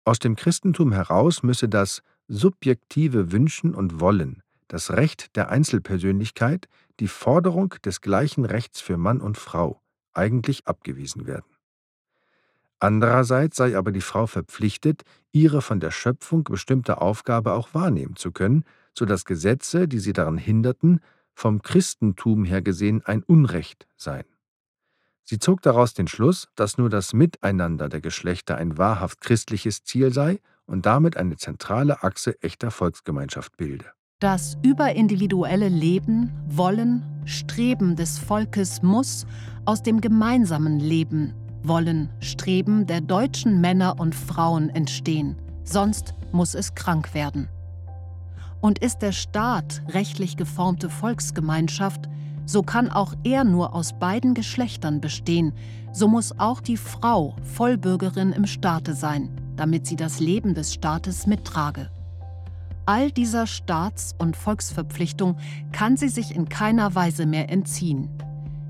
Aus 0.04 0.18
dem 0.18 0.37
Christentum 0.37 0.92
heraus 0.92 1.42
müsse 1.42 1.68
das 1.68 2.02
subjektive 2.28 3.32
Wünschen 3.32 3.75
und 3.75 4.00
Wollen, 4.00 4.42
das 4.68 4.92
Recht 4.92 5.35
der 5.37 5.49
Einzelpersönlichkeit, 5.49 6.68
die 7.00 7.08
Forderung 7.08 7.75
des 7.85 8.00
gleichen 8.00 8.44
Rechts 8.44 8.80
für 8.80 8.96
Mann 8.96 9.20
und 9.20 9.37
Frau 9.37 9.80
eigentlich 10.12 10.66
abgewiesen 10.66 11.26
werden. 11.26 11.56
Andererseits 12.78 13.56
sei 13.56 13.76
aber 13.76 13.90
die 13.90 14.00
Frau 14.00 14.26
verpflichtet, 14.26 15.02
ihre 15.32 15.62
von 15.62 15.80
der 15.80 15.90
Schöpfung 15.90 16.44
bestimmte 16.44 17.00
Aufgabe 17.00 17.52
auch 17.52 17.75
wahrnehmen 17.75 18.16
zu 18.16 18.32
können, 18.32 18.64
so 18.92 19.06
dass 19.06 19.25
Gesetze, 19.25 19.88
die 19.88 19.99
sie 19.99 20.12
daran 20.12 20.38
hinderten, 20.38 21.00
vom 21.37 21.61
Christentum 21.61 22.45
her 22.45 22.62
gesehen 22.62 23.02
ein 23.05 23.23
Unrecht 23.23 23.87
seien. 23.97 24.25
Sie 25.22 25.38
zog 25.38 25.61
daraus 25.61 25.92
den 25.92 26.09
Schluss, 26.09 26.49
dass 26.57 26.79
nur 26.79 26.88
das 26.88 27.12
Miteinander 27.12 27.88
der 27.88 28.01
Geschlechter 28.01 28.57
ein 28.57 28.79
wahrhaft 28.79 29.20
christliches 29.20 29.85
Ziel 29.85 30.12
sei 30.12 30.40
und 30.64 30.87
damit 30.87 31.16
eine 31.16 31.37
zentrale 31.37 32.03
Achse 32.03 32.42
echter 32.42 32.70
Volksgemeinschaft 32.70 33.57
bilde. 33.57 33.85
Das 34.18 34.57
überindividuelle 34.62 35.68
Leben, 35.68 36.33
Wollen, 36.49 37.05
Streben 37.27 37.96
des 37.96 38.18
Volkes 38.18 38.83
muss 38.83 39.27
aus 39.66 39.83
dem 39.83 40.01
gemeinsamen 40.01 40.81
Leben, 40.81 41.35
Wollen, 41.62 42.09
Streben 42.20 42.87
der 42.87 43.03
deutschen 43.03 43.61
Männer 43.61 44.01
und 44.01 44.14
Frauen 44.14 44.70
entstehen, 44.70 45.37
sonst 45.64 46.14
muss 46.33 46.55
es 46.55 46.75
krank 46.75 47.12
werden. 47.12 47.49
Und 48.66 48.81
ist 48.81 48.98
der 48.98 49.12
Staat 49.12 49.81
rechtlich 49.90 50.37
geformte 50.37 50.90
Volksgemeinschaft, 50.90 52.09
so 52.46 52.64
kann 52.64 52.90
auch 52.90 53.14
er 53.22 53.44
nur 53.44 53.76
aus 53.76 53.96
beiden 53.96 54.35
Geschlechtern 54.35 55.00
bestehen, 55.00 55.52
so 55.92 56.09
muss 56.09 56.37
auch 56.40 56.61
die 56.61 56.76
Frau 56.76 57.37
Vollbürgerin 57.44 58.33
im 58.33 58.44
Staate 58.44 58.94
sein, 58.94 59.31
damit 59.55 59.87
sie 59.87 59.94
das 59.94 60.18
Leben 60.18 60.55
des 60.55 60.74
Staates 60.74 61.29
mittrage. 61.29 61.90
All 62.87 63.12
dieser 63.12 63.46
Staats- 63.46 64.16
und 64.18 64.37
Volksverpflichtung 64.37 65.37
kann 65.70 65.96
sie 65.96 66.09
sich 66.09 66.35
in 66.35 66.48
keiner 66.48 66.96
Weise 66.96 67.24
mehr 67.24 67.48
entziehen. 67.50 68.09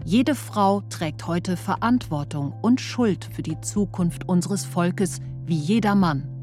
Jede 0.04 0.34
Frau 0.34 0.82
trägt 0.90 1.26
heute 1.26 1.56
Verantwortung 1.56 2.52
und 2.60 2.82
Schuld 2.82 3.30
für 3.32 3.42
die 3.42 3.62
Zukunft 3.62 4.28
unseres 4.28 4.66
Volkes 4.66 5.22
wie 5.46 5.56
jeder 5.56 5.94
Mann. 5.94 6.35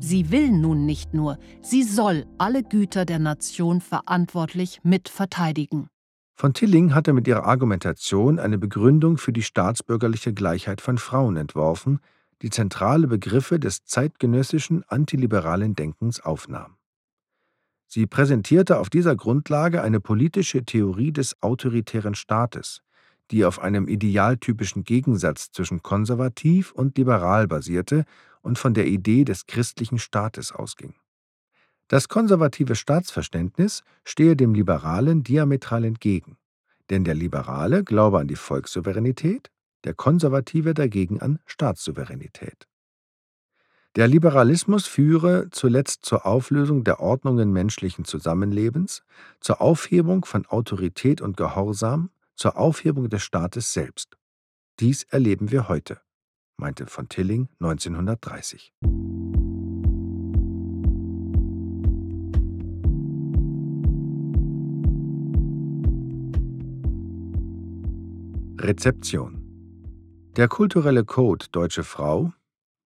Sie 0.00 0.30
will 0.30 0.50
nun 0.50 0.86
nicht 0.86 1.12
nur, 1.12 1.38
sie 1.60 1.82
soll 1.82 2.24
alle 2.38 2.62
Güter 2.62 3.04
der 3.04 3.18
Nation 3.18 3.80
verantwortlich 3.80 4.80
mitverteidigen. 4.82 5.88
Von 6.34 6.54
Tilling 6.54 6.94
hatte 6.94 7.12
mit 7.12 7.28
ihrer 7.28 7.44
Argumentation 7.44 8.38
eine 8.38 8.56
Begründung 8.56 9.18
für 9.18 9.32
die 9.32 9.42
staatsbürgerliche 9.42 10.32
Gleichheit 10.32 10.80
von 10.80 10.96
Frauen 10.96 11.36
entworfen, 11.36 12.00
die 12.40 12.48
zentrale 12.48 13.08
Begriffe 13.08 13.60
des 13.60 13.84
zeitgenössischen 13.84 14.82
antiliberalen 14.88 15.74
Denkens 15.74 16.20
aufnahm. 16.20 16.76
Sie 17.86 18.06
präsentierte 18.06 18.78
auf 18.78 18.88
dieser 18.88 19.16
Grundlage 19.16 19.82
eine 19.82 20.00
politische 20.00 20.64
Theorie 20.64 21.12
des 21.12 21.42
autoritären 21.42 22.14
Staates, 22.14 22.80
die 23.30 23.44
auf 23.44 23.60
einem 23.60 23.88
idealtypischen 23.88 24.84
Gegensatz 24.84 25.52
zwischen 25.52 25.82
konservativ 25.82 26.72
und 26.72 26.96
liberal 26.98 27.46
basierte 27.46 28.04
und 28.42 28.58
von 28.58 28.74
der 28.74 28.86
Idee 28.86 29.24
des 29.24 29.46
christlichen 29.46 29.98
Staates 29.98 30.52
ausging. 30.52 30.94
Das 31.88 32.08
konservative 32.08 32.76
Staatsverständnis 32.76 33.82
stehe 34.04 34.36
dem 34.36 34.54
Liberalen 34.54 35.22
diametral 35.22 35.84
entgegen, 35.84 36.36
denn 36.88 37.04
der 37.04 37.14
Liberale 37.14 37.84
glaube 37.84 38.20
an 38.20 38.28
die 38.28 38.36
Volkssouveränität, 38.36 39.50
der 39.84 39.94
Konservative 39.94 40.74
dagegen 40.74 41.20
an 41.20 41.38
Staatssouveränität. 41.46 42.66
Der 43.96 44.06
Liberalismus 44.06 44.86
führe 44.86 45.48
zuletzt 45.50 46.04
zur 46.04 46.26
Auflösung 46.26 46.84
der 46.84 47.00
Ordnungen 47.00 47.52
menschlichen 47.52 48.04
Zusammenlebens, 48.04 49.02
zur 49.40 49.60
Aufhebung 49.60 50.24
von 50.24 50.46
Autorität 50.46 51.20
und 51.20 51.36
Gehorsam, 51.36 52.10
zur 52.40 52.56
Aufhebung 52.56 53.10
des 53.10 53.22
Staates 53.22 53.74
selbst. 53.74 54.16
Dies 54.78 55.02
erleben 55.02 55.50
wir 55.50 55.68
heute 55.68 56.00
meinte 56.56 56.86
von 56.86 57.08
Tilling 57.08 57.48
1930. 57.60 58.72
Rezeption 68.58 69.42
Der 70.36 70.48
kulturelle 70.48 71.04
Code 71.04 71.46
Deutsche 71.50 71.82
Frau, 71.82 72.32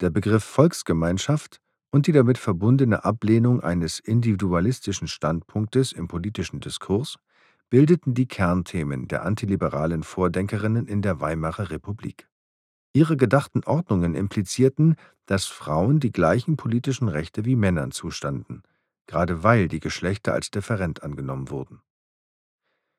der 0.01 0.11
Begriff 0.11 0.45
Volksgemeinschaft 0.45 1.61
und 1.93 2.09
die 2.09 2.13
damit 2.13 2.39
verbundene 2.39 3.05
Ablehnung 3.05 3.61
eines 3.61 3.99
individualistischen 3.99 5.09
Standpunktes 5.09 5.93
im 5.93 6.09
politischen 6.09 6.61
Diskurs 6.61 7.17
bildeten 7.71 8.15
die 8.15 8.27
Kernthemen 8.27 9.09
der 9.09 9.25
antiliberalen 9.25 10.03
Vordenkerinnen 10.03 10.87
in 10.87 11.03
der 11.03 11.21
Weimarer 11.21 11.71
Republik. 11.71 12.29
Ihre 12.93 13.17
gedachten 13.17 13.65
Ordnungen 13.65 14.15
implizierten, 14.15 14.97
dass 15.27 15.47
Frauen 15.47 16.01
die 16.01 16.13
gleichen 16.13 16.57
politischen 16.57 17.09
Rechte 17.09 17.45
wie 17.45 17.57
Männern 17.57 17.91
zustanden, 17.91 18.63
gerade 19.07 19.43
weil 19.43 19.69
die 19.69 19.81
Geschlechter 19.81 20.33
als 20.33 20.51
different 20.51 21.03
angenommen 21.03 21.51
wurden. 21.51 21.81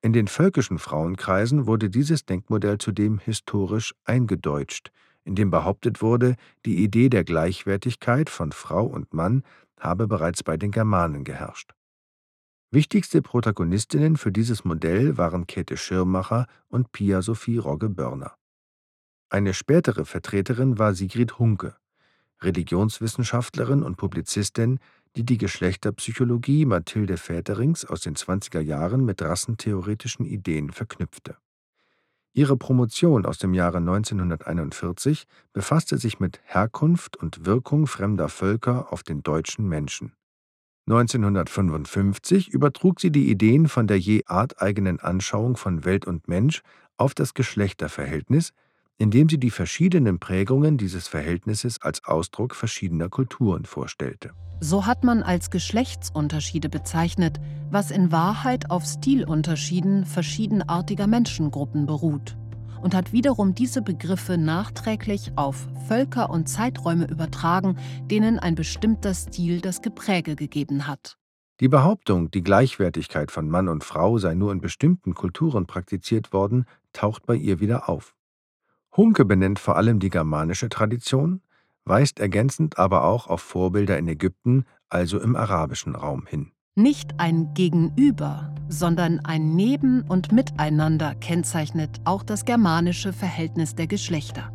In 0.02 0.14
den 0.14 0.28
völkischen 0.28 0.80
Frauenkreisen 0.80 1.66
wurde 1.66 1.90
dieses 1.90 2.26
Denkmodell 2.26 2.78
zudem 2.78 3.20
historisch 3.20 3.96
eingedeutscht, 4.04 4.92
indem 5.24 5.50
behauptet 5.50 6.02
wurde, 6.02 6.36
die 6.66 6.84
Idee 6.84 7.10
der 7.10 7.24
Gleichwertigkeit 7.24 8.30
von 8.30 8.52
Frau 8.52 8.86
und 8.86 9.14
Mann 9.14 9.44
habe 9.80 10.08
bereits 10.08 10.44
bei 10.44 10.58
den 10.58 10.72
Germanen 10.72 11.24
geherrscht. 11.24 11.75
Wichtigste 12.76 13.22
Protagonistinnen 13.22 14.18
für 14.18 14.34
dieses 14.34 14.66
Modell 14.66 15.18
waren 15.18 15.48
Käthe 15.48 15.78
Schirmacher 15.78 16.46
und 16.68 16.92
Pia 16.92 17.22
Sophie 17.22 17.58
Rogge-Börner. 17.58 18.36
Eine 19.30 19.54
spätere 19.54 20.04
Vertreterin 20.04 20.78
war 20.78 20.94
Sigrid 20.94 21.40
Hunke, 21.40 21.78
Religionswissenschaftlerin 22.42 23.82
und 23.82 23.96
Publizistin, 23.96 24.80
die 25.16 25.24
die 25.24 25.38
Geschlechterpsychologie 25.38 26.66
Mathilde 26.66 27.16
Väterings 27.16 27.86
aus 27.86 28.02
den 28.02 28.18
20er 28.18 28.60
Jahren 28.60 29.06
mit 29.06 29.22
rassentheoretischen 29.22 30.26
Ideen 30.26 30.70
verknüpfte. 30.70 31.38
Ihre 32.34 32.58
Promotion 32.58 33.26
aus 33.26 33.38
dem 33.38 33.54
Jahre 33.54 33.78
1941 33.78 35.28
befasste 35.54 35.98
sich 35.98 36.20
mit 36.20 36.42
Herkunft 36.44 37.16
und 37.16 37.46
Wirkung 37.46 37.88
fremder 37.88 38.28
Völker 38.28 38.92
auf 38.92 39.02
den 39.02 39.24
deutschen 39.24 39.66
Menschen. 39.66 40.12
1955 40.88 42.50
übertrug 42.50 43.00
sie 43.00 43.12
die 43.12 43.32
Ideen 43.32 43.68
von 43.68 43.88
der 43.88 44.00
je 44.00 44.24
arteigenen 44.28 45.00
Anschauung 45.00 45.58
von 45.58 45.84
Welt 45.84 46.06
und 46.06 46.28
Mensch 46.28 46.62
auf 46.98 47.16
das 47.16 47.34
Geschlechterverhältnis, 47.34 48.52
indem 48.98 49.28
sie 49.28 49.40
die 49.40 49.50
verschiedenen 49.50 50.20
Prägungen 50.20 50.78
dieses 50.78 51.08
Verhältnisses 51.08 51.82
als 51.82 52.06
Ausdruck 52.06 52.56
verschiedener 52.56 53.10
Kulturen 53.10 53.66
vorstellte. 53.66 54.32
So 54.62 54.86
hat 54.86 55.04
man 55.04 55.24
als 55.24 55.50
Geschlechtsunterschiede 55.50 56.70
bezeichnet, 56.70 57.40
was 57.72 57.92
in 57.92 58.12
Wahrheit 58.12 58.70
auf 58.70 58.86
Stilunterschieden 58.86 60.06
verschiedenartiger 60.06 61.08
Menschengruppen 61.08 61.88
beruht 61.88 62.38
und 62.82 62.96
hat 62.96 63.14
wiederum 63.14 63.56
diese 63.56 63.82
Begriffe 63.82 64.38
nachträglich 64.38 65.32
auf 65.36 65.68
Völker 65.88 66.30
und 66.30 66.48
Zeiträume 66.48 67.08
übertragen, 67.08 67.78
denen 68.10 68.40
ein 68.40 68.56
bestimmter 68.56 69.14
Stil 69.14 69.62
das 69.62 69.82
Gepräge 69.82 70.36
gegeben 70.36 70.88
hat. 70.88 71.18
Die 71.62 71.70
Behauptung, 71.70 72.32
die 72.32 72.44
Gleichwertigkeit 72.44 73.32
von 73.32 73.50
Mann 73.50 73.70
und 73.70 73.84
Frau 73.84 74.18
sei 74.18 74.34
nur 74.34 74.52
in 74.52 74.60
bestimmten 74.60 75.14
Kulturen 75.14 75.68
praktiziert 75.68 76.34
worden, 76.34 76.66
taucht 76.92 77.26
bei 77.26 77.36
ihr 77.36 77.62
wieder 77.62 77.88
auf. 77.88 78.16
Hunke 78.96 79.24
benennt 79.24 79.60
vor 79.60 79.78
allem 79.78 80.00
die 80.00 80.10
germanische 80.10 80.68
Tradition, 80.68 81.42
weist 81.86 82.20
ergänzend 82.20 82.78
aber 82.78 83.06
auch 83.06 83.28
auf 83.28 83.42
Vorbilder 83.42 83.98
in 83.98 84.08
Ägypten, 84.08 84.66
also 84.90 85.20
im 85.20 85.36
arabischen 85.36 85.96
Raum 85.96 86.26
hin. 86.26 86.52
Nicht 86.76 87.20
ein 87.20 87.54
Gegenüber, 87.54 88.54
sondern 88.68 89.20
ein 89.22 89.56
Neben- 89.56 90.02
und 90.02 90.32
Miteinander 90.32 91.16
kennzeichnet 91.16 92.02
auch 92.04 92.24
das 92.24 92.46
germanische 92.46 93.14
Verhältnis 93.14 93.76
der 93.76 93.88
Geschlechter. 93.88 94.54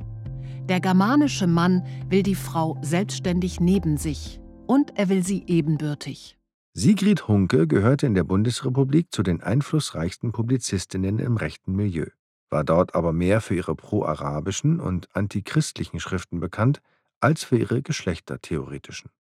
Der 0.68 0.80
germanische 0.80 1.46
Mann 1.46 1.84
will 2.08 2.22
die 2.22 2.34
Frau 2.34 2.78
selbstständig 2.82 3.58
neben 3.60 3.96
sich 3.96 4.40
und 4.66 4.98
er 4.98 5.08
will 5.08 5.24
sie 5.24 5.44
ebenbürtig. 5.46 6.36
Sigrid 6.74 7.26
Hunke 7.26 7.66
gehörte 7.66 8.06
in 8.06 8.14
der 8.14 8.24
Bundesrepublik 8.24 9.12
zu 9.12 9.22
den 9.22 9.42
einflussreichsten 9.42 10.32
Publizistinnen 10.32 11.18
im 11.18 11.36
rechten 11.36 11.74
Milieu 11.74 12.06
war 12.50 12.64
dort 12.64 12.94
aber 12.94 13.12
mehr 13.12 13.40
für 13.40 13.54
ihre 13.54 13.74
pro-arabischen 13.74 14.80
und 14.80 15.08
antichristlichen 15.14 16.00
Schriften 16.00 16.40
bekannt 16.40 16.82
als 17.20 17.44
für 17.44 17.56
ihre 17.56 17.80
geschlechtertheoretischen. 17.80 19.10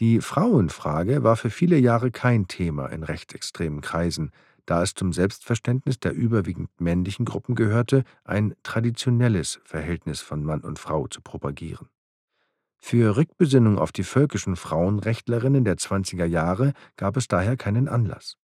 Die 0.00 0.20
Frauenfrage 0.20 1.24
war 1.24 1.36
für 1.36 1.50
viele 1.50 1.76
Jahre 1.76 2.12
kein 2.12 2.46
Thema 2.46 2.86
in 2.86 3.02
rechtsextremen 3.02 3.80
Kreisen, 3.80 4.30
da 4.64 4.82
es 4.82 4.94
zum 4.94 5.12
Selbstverständnis 5.12 5.98
der 5.98 6.12
überwiegend 6.12 6.70
männlichen 6.80 7.24
Gruppen 7.24 7.56
gehörte, 7.56 8.04
ein 8.22 8.54
traditionelles 8.62 9.60
Verhältnis 9.64 10.20
von 10.20 10.44
Mann 10.44 10.60
und 10.60 10.78
Frau 10.78 11.08
zu 11.08 11.20
propagieren. 11.20 11.88
Für 12.78 13.16
Rückbesinnung 13.16 13.76
auf 13.76 13.90
die 13.90 14.04
völkischen 14.04 14.54
Frauenrechtlerinnen 14.54 15.64
der 15.64 15.78
20er 15.78 16.26
Jahre 16.26 16.74
gab 16.96 17.16
es 17.16 17.26
daher 17.26 17.56
keinen 17.56 17.88
Anlass. 17.88 18.36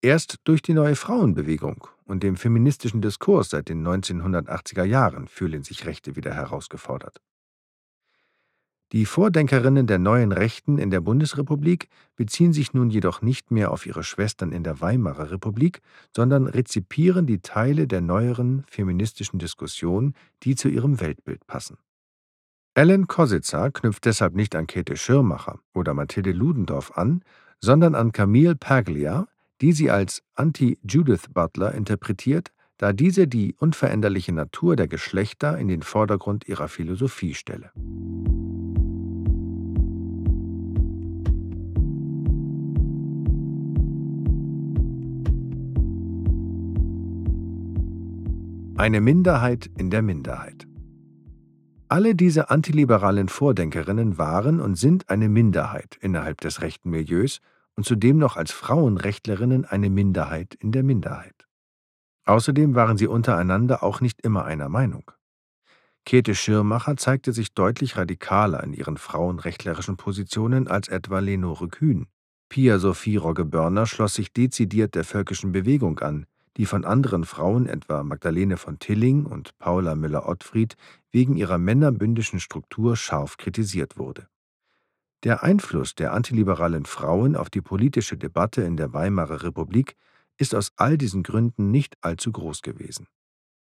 Erst 0.00 0.38
durch 0.44 0.62
die 0.62 0.72
neue 0.72 0.96
Frauenbewegung 0.96 1.86
und 2.04 2.22
dem 2.22 2.36
feministischen 2.36 3.02
Diskurs 3.02 3.50
seit 3.50 3.68
den 3.68 3.86
1980er 3.86 4.84
Jahren 4.84 5.28
fühlen 5.28 5.64
sich 5.64 5.84
Rechte 5.84 6.16
wieder 6.16 6.32
herausgefordert. 6.32 7.20
Die 8.92 9.06
Vordenkerinnen 9.06 9.86
der 9.86 9.98
neuen 9.98 10.32
Rechten 10.32 10.76
in 10.76 10.90
der 10.90 11.00
Bundesrepublik 11.00 11.88
beziehen 12.14 12.52
sich 12.52 12.74
nun 12.74 12.90
jedoch 12.90 13.22
nicht 13.22 13.50
mehr 13.50 13.70
auf 13.70 13.86
ihre 13.86 14.04
Schwestern 14.04 14.52
in 14.52 14.64
der 14.64 14.82
Weimarer 14.82 15.30
Republik, 15.30 15.80
sondern 16.14 16.46
rezipieren 16.46 17.26
die 17.26 17.40
Teile 17.40 17.86
der 17.86 18.02
neueren 18.02 18.64
feministischen 18.68 19.38
Diskussion, 19.38 20.12
die 20.42 20.56
zu 20.56 20.68
ihrem 20.68 21.00
Weltbild 21.00 21.46
passen. 21.46 21.78
Ellen 22.74 23.06
Kositzer 23.06 23.70
knüpft 23.70 24.04
deshalb 24.04 24.34
nicht 24.34 24.54
an 24.54 24.66
Käthe 24.66 24.98
Schirmacher 24.98 25.60
oder 25.72 25.94
Mathilde 25.94 26.32
Ludendorff 26.32 26.92
an, 26.94 27.24
sondern 27.60 27.94
an 27.94 28.12
Camille 28.12 28.56
Paglia, 28.56 29.26
die 29.62 29.72
sie 29.72 29.90
als 29.90 30.22
Anti-Judith 30.34 31.30
Butler 31.32 31.72
interpretiert, 31.72 32.52
da 32.76 32.92
diese 32.92 33.26
die 33.26 33.54
unveränderliche 33.54 34.32
Natur 34.32 34.76
der 34.76 34.88
Geschlechter 34.88 35.56
in 35.56 35.68
den 35.68 35.80
Vordergrund 35.80 36.46
ihrer 36.46 36.68
Philosophie 36.68 37.32
stelle. 37.32 37.70
Eine 48.82 49.00
Minderheit 49.00 49.70
in 49.78 49.90
der 49.90 50.02
Minderheit. 50.02 50.66
Alle 51.86 52.16
diese 52.16 52.50
antiliberalen 52.50 53.28
Vordenkerinnen 53.28 54.18
waren 54.18 54.58
und 54.58 54.74
sind 54.74 55.08
eine 55.08 55.28
Minderheit 55.28 55.96
innerhalb 56.00 56.40
des 56.40 56.62
rechten 56.62 56.90
Milieus 56.90 57.38
und 57.76 57.86
zudem 57.86 58.18
noch 58.18 58.36
als 58.36 58.50
Frauenrechtlerinnen 58.50 59.64
eine 59.66 59.88
Minderheit 59.88 60.56
in 60.56 60.72
der 60.72 60.82
Minderheit. 60.82 61.46
Außerdem 62.24 62.74
waren 62.74 62.96
sie 62.96 63.06
untereinander 63.06 63.84
auch 63.84 64.00
nicht 64.00 64.20
immer 64.22 64.46
einer 64.46 64.68
Meinung. 64.68 65.12
Käthe 66.04 66.34
Schirmacher 66.34 66.96
zeigte 66.96 67.32
sich 67.32 67.54
deutlich 67.54 67.96
radikaler 67.96 68.64
in 68.64 68.72
ihren 68.72 68.96
frauenrechtlerischen 68.96 69.96
Positionen 69.96 70.66
als 70.66 70.88
etwa 70.88 71.20
Lenore 71.20 71.68
Kühn. 71.68 72.08
Pia 72.48 72.80
Sophie 72.80 73.16
Rogge-Börner 73.16 73.86
schloss 73.86 74.14
sich 74.14 74.32
dezidiert 74.32 74.96
der 74.96 75.04
völkischen 75.04 75.52
Bewegung 75.52 76.00
an, 76.00 76.26
die 76.56 76.66
von 76.66 76.84
anderen 76.84 77.24
Frauen, 77.24 77.66
etwa 77.66 78.02
Magdalene 78.02 78.56
von 78.56 78.78
Tilling 78.78 79.24
und 79.24 79.56
Paula 79.58 79.94
Müller-Ottfried, 79.94 80.76
wegen 81.10 81.36
ihrer 81.36 81.58
männerbündischen 81.58 82.40
Struktur 82.40 82.96
scharf 82.96 83.36
kritisiert 83.36 83.96
wurde. 83.96 84.28
Der 85.24 85.42
Einfluss 85.42 85.94
der 85.94 86.12
antiliberalen 86.12 86.84
Frauen 86.84 87.36
auf 87.36 87.48
die 87.48 87.60
politische 87.60 88.16
Debatte 88.16 88.62
in 88.62 88.76
der 88.76 88.92
Weimarer 88.92 89.44
Republik 89.44 89.94
ist 90.36 90.54
aus 90.54 90.72
all 90.76 90.98
diesen 90.98 91.22
Gründen 91.22 91.70
nicht 91.70 91.96
allzu 92.00 92.32
groß 92.32 92.62
gewesen. 92.62 93.06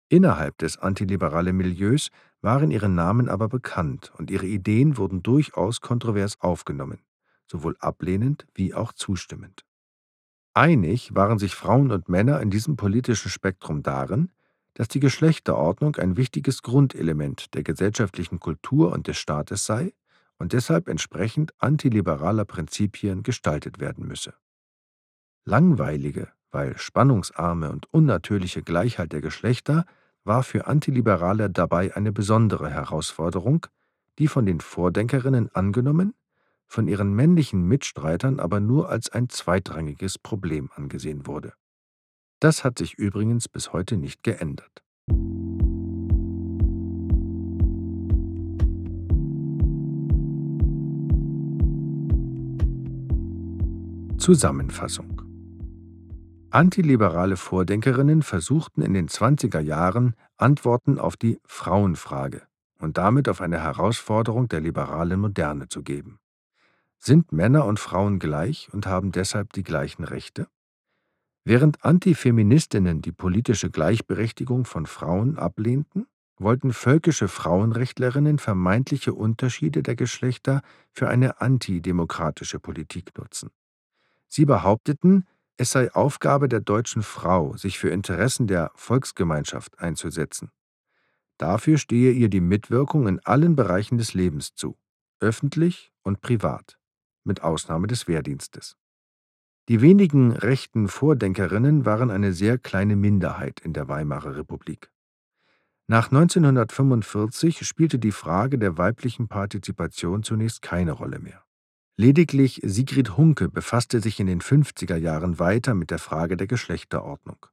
Innerhalb 0.09 0.57
des 0.57 0.77
antiliberalen 0.77 1.55
Milieus 1.55 2.09
waren 2.41 2.71
ihre 2.71 2.89
Namen 2.89 3.29
aber 3.29 3.47
bekannt 3.47 4.11
und 4.17 4.31
ihre 4.31 4.45
Ideen 4.45 4.97
wurden 4.97 5.21
durchaus 5.23 5.81
kontrovers 5.81 6.39
aufgenommen, 6.39 6.99
sowohl 7.47 7.75
ablehnend 7.79 8.47
wie 8.53 8.73
auch 8.73 8.93
zustimmend. 8.93 9.65
Einig 10.59 11.15
waren 11.15 11.39
sich 11.39 11.55
Frauen 11.55 11.89
und 11.89 12.09
Männer 12.09 12.41
in 12.41 12.49
diesem 12.49 12.75
politischen 12.75 13.29
Spektrum 13.29 13.81
darin, 13.81 14.29
dass 14.73 14.89
die 14.89 14.99
Geschlechterordnung 14.99 15.95
ein 15.95 16.17
wichtiges 16.17 16.63
Grundelement 16.63 17.53
der 17.53 17.63
gesellschaftlichen 17.63 18.41
Kultur 18.41 18.91
und 18.91 19.07
des 19.07 19.15
Staates 19.15 19.65
sei 19.65 19.93
und 20.37 20.51
deshalb 20.51 20.89
entsprechend 20.89 21.53
antiliberaler 21.59 22.43
Prinzipien 22.43 23.23
gestaltet 23.23 23.79
werden 23.79 24.05
müsse. 24.05 24.33
Langweilige, 25.45 26.27
weil 26.51 26.77
spannungsarme 26.77 27.71
und 27.71 27.85
unnatürliche 27.93 28.61
Gleichheit 28.61 29.13
der 29.13 29.21
Geschlechter 29.21 29.85
war 30.25 30.43
für 30.43 30.67
Antiliberale 30.67 31.49
dabei 31.49 31.95
eine 31.95 32.11
besondere 32.11 32.69
Herausforderung, 32.69 33.65
die 34.17 34.27
von 34.27 34.45
den 34.45 34.59
Vordenkerinnen 34.59 35.55
angenommen, 35.55 36.15
von 36.69 36.87
ihren 36.87 37.13
männlichen 37.13 37.63
Mitstreitern 37.63 38.39
aber 38.39 38.59
nur 38.59 38.89
als 38.89 39.09
ein 39.09 39.27
zweitrangiges 39.27 40.19
Problem 40.19 40.69
angesehen 40.73 41.27
wurde. 41.27 41.53
Das 42.39 42.63
hat 42.63 42.77
sich 42.77 42.93
übrigens 42.93 43.49
bis 43.49 43.73
heute 43.73 43.97
nicht 43.97 44.23
geändert. 44.23 44.83
Zusammenfassung 54.17 55.21
Antiliberale 56.51 57.35
Vordenkerinnen 57.35 58.21
versuchten 58.21 58.81
in 58.81 58.93
den 58.93 59.07
20er 59.07 59.59
Jahren 59.59 60.13
Antworten 60.37 60.99
auf 60.99 61.17
die 61.17 61.39
Frauenfrage 61.45 62.43
und 62.79 62.97
damit 62.97 63.27
auf 63.27 63.41
eine 63.41 63.61
Herausforderung 63.61 64.47
der 64.47 64.61
liberalen 64.61 65.19
Moderne 65.19 65.67
zu 65.67 65.83
geben. 65.83 66.19
Sind 66.99 67.31
Männer 67.31 67.65
und 67.65 67.79
Frauen 67.79 68.19
gleich 68.19 68.69
und 68.73 68.85
haben 68.85 69.11
deshalb 69.11 69.53
die 69.53 69.63
gleichen 69.63 70.03
Rechte? 70.03 70.47
Während 71.45 71.83
Antifeministinnen 71.83 73.01
die 73.01 73.13
politische 73.13 73.69
Gleichberechtigung 73.69 74.65
von 74.65 74.85
Frauen 74.85 75.37
ablehnten, 75.37 76.07
wollten 76.37 76.73
völkische 76.73 77.27
Frauenrechtlerinnen 77.27 78.39
vermeintliche 78.39 79.13
Unterschiede 79.13 79.83
der 79.83 79.95
Geschlechter 79.95 80.61
für 80.91 81.09
eine 81.09 81.41
antidemokratische 81.41 82.59
Politik 82.59 83.17
nutzen. 83.17 83.49
Sie 84.27 84.45
behaupteten, 84.45 85.25
es 85.57 85.71
sei 85.71 85.91
Aufgabe 85.93 86.47
der 86.47 86.61
deutschen 86.61 87.03
Frau, 87.03 87.57
sich 87.57 87.79
für 87.79 87.89
Interessen 87.89 88.47
der 88.47 88.71
Volksgemeinschaft 88.75 89.79
einzusetzen. 89.79 90.51
Dafür 91.37 91.77
stehe 91.77 92.11
ihr 92.11 92.29
die 92.29 92.41
Mitwirkung 92.41 93.07
in 93.07 93.19
allen 93.21 93.55
Bereichen 93.55 93.97
des 93.97 94.13
Lebens 94.13 94.53
zu, 94.55 94.77
öffentlich 95.19 95.91
und 96.03 96.21
privat, 96.21 96.78
mit 97.29 97.41
Ausnahme 97.41 97.87
des 97.87 98.09
Wehrdienstes. 98.09 98.75
Die 99.69 99.79
wenigen 99.79 100.31
rechten 100.31 100.87
Vordenkerinnen 100.87 101.85
waren 101.85 102.11
eine 102.11 102.33
sehr 102.33 102.57
kleine 102.57 102.95
Minderheit 102.97 103.61
in 103.61 103.71
der 103.71 103.87
Weimarer 103.87 104.35
Republik. 104.35 104.91
Nach 105.87 106.11
1945 106.11 107.65
spielte 107.65 107.99
die 107.99 108.11
Frage 108.11 108.57
der 108.57 108.77
weiblichen 108.77 109.27
Partizipation 109.27 110.23
zunächst 110.23 110.61
keine 110.61 110.91
Rolle 110.91 111.19
mehr. 111.19 111.43
Lediglich 111.97 112.61
Sigrid 112.63 113.17
Hunke 113.17 113.47
befasste 113.47 113.99
sich 113.99 114.19
in 114.19 114.27
den 114.27 114.41
50er 114.41 114.95
Jahren 114.95 115.37
weiter 115.37 115.75
mit 115.75 115.91
der 115.91 115.99
Frage 115.99 116.35
der 116.35 116.47
Geschlechterordnung. 116.47 117.45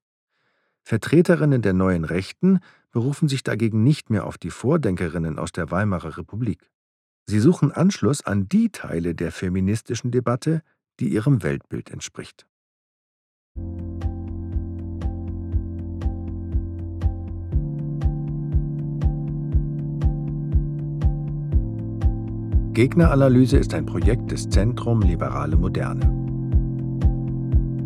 Vertreterinnen 0.83 1.63
der 1.63 1.73
neuen 1.73 2.05
Rechten 2.05 2.61
berufen 2.93 3.29
sich 3.29 3.43
dagegen 3.43 3.83
nicht 3.83 4.09
mehr 4.09 4.27
auf 4.27 4.39
die 4.39 4.51
Vordenkerinnen 4.51 5.39
aus 5.39 5.53
der 5.53 5.71
Weimarer 5.71 6.17
Republik. 6.17 6.71
Sie 7.29 7.41
suchen 7.41 7.73
Anschluss 7.73 8.25
an 8.25 8.49
die 8.49 8.71
Teile 8.71 9.17
der 9.17 9.33
feministischen 9.33 10.13
Debatte, 10.13 10.63
die 11.01 11.09
ihrem 11.09 11.43
Weltbild 11.43 11.91
entspricht. 11.91 12.47
Gegneranalyse 22.75 23.57
ist 23.57 23.75
ein 23.75 23.87
Projekt 23.87 24.31
des 24.31 24.49
Zentrum 24.49 25.01
Liberale 25.01 25.57
Moderne. 25.57 26.13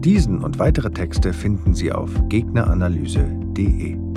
Diesen 0.00 0.42
und 0.42 0.58
weitere 0.58 0.90
Texte 0.90 1.32
finden 1.32 1.74
Sie 1.74 1.92
auf 1.92 2.10
gegneranalyse.de. 2.28 4.09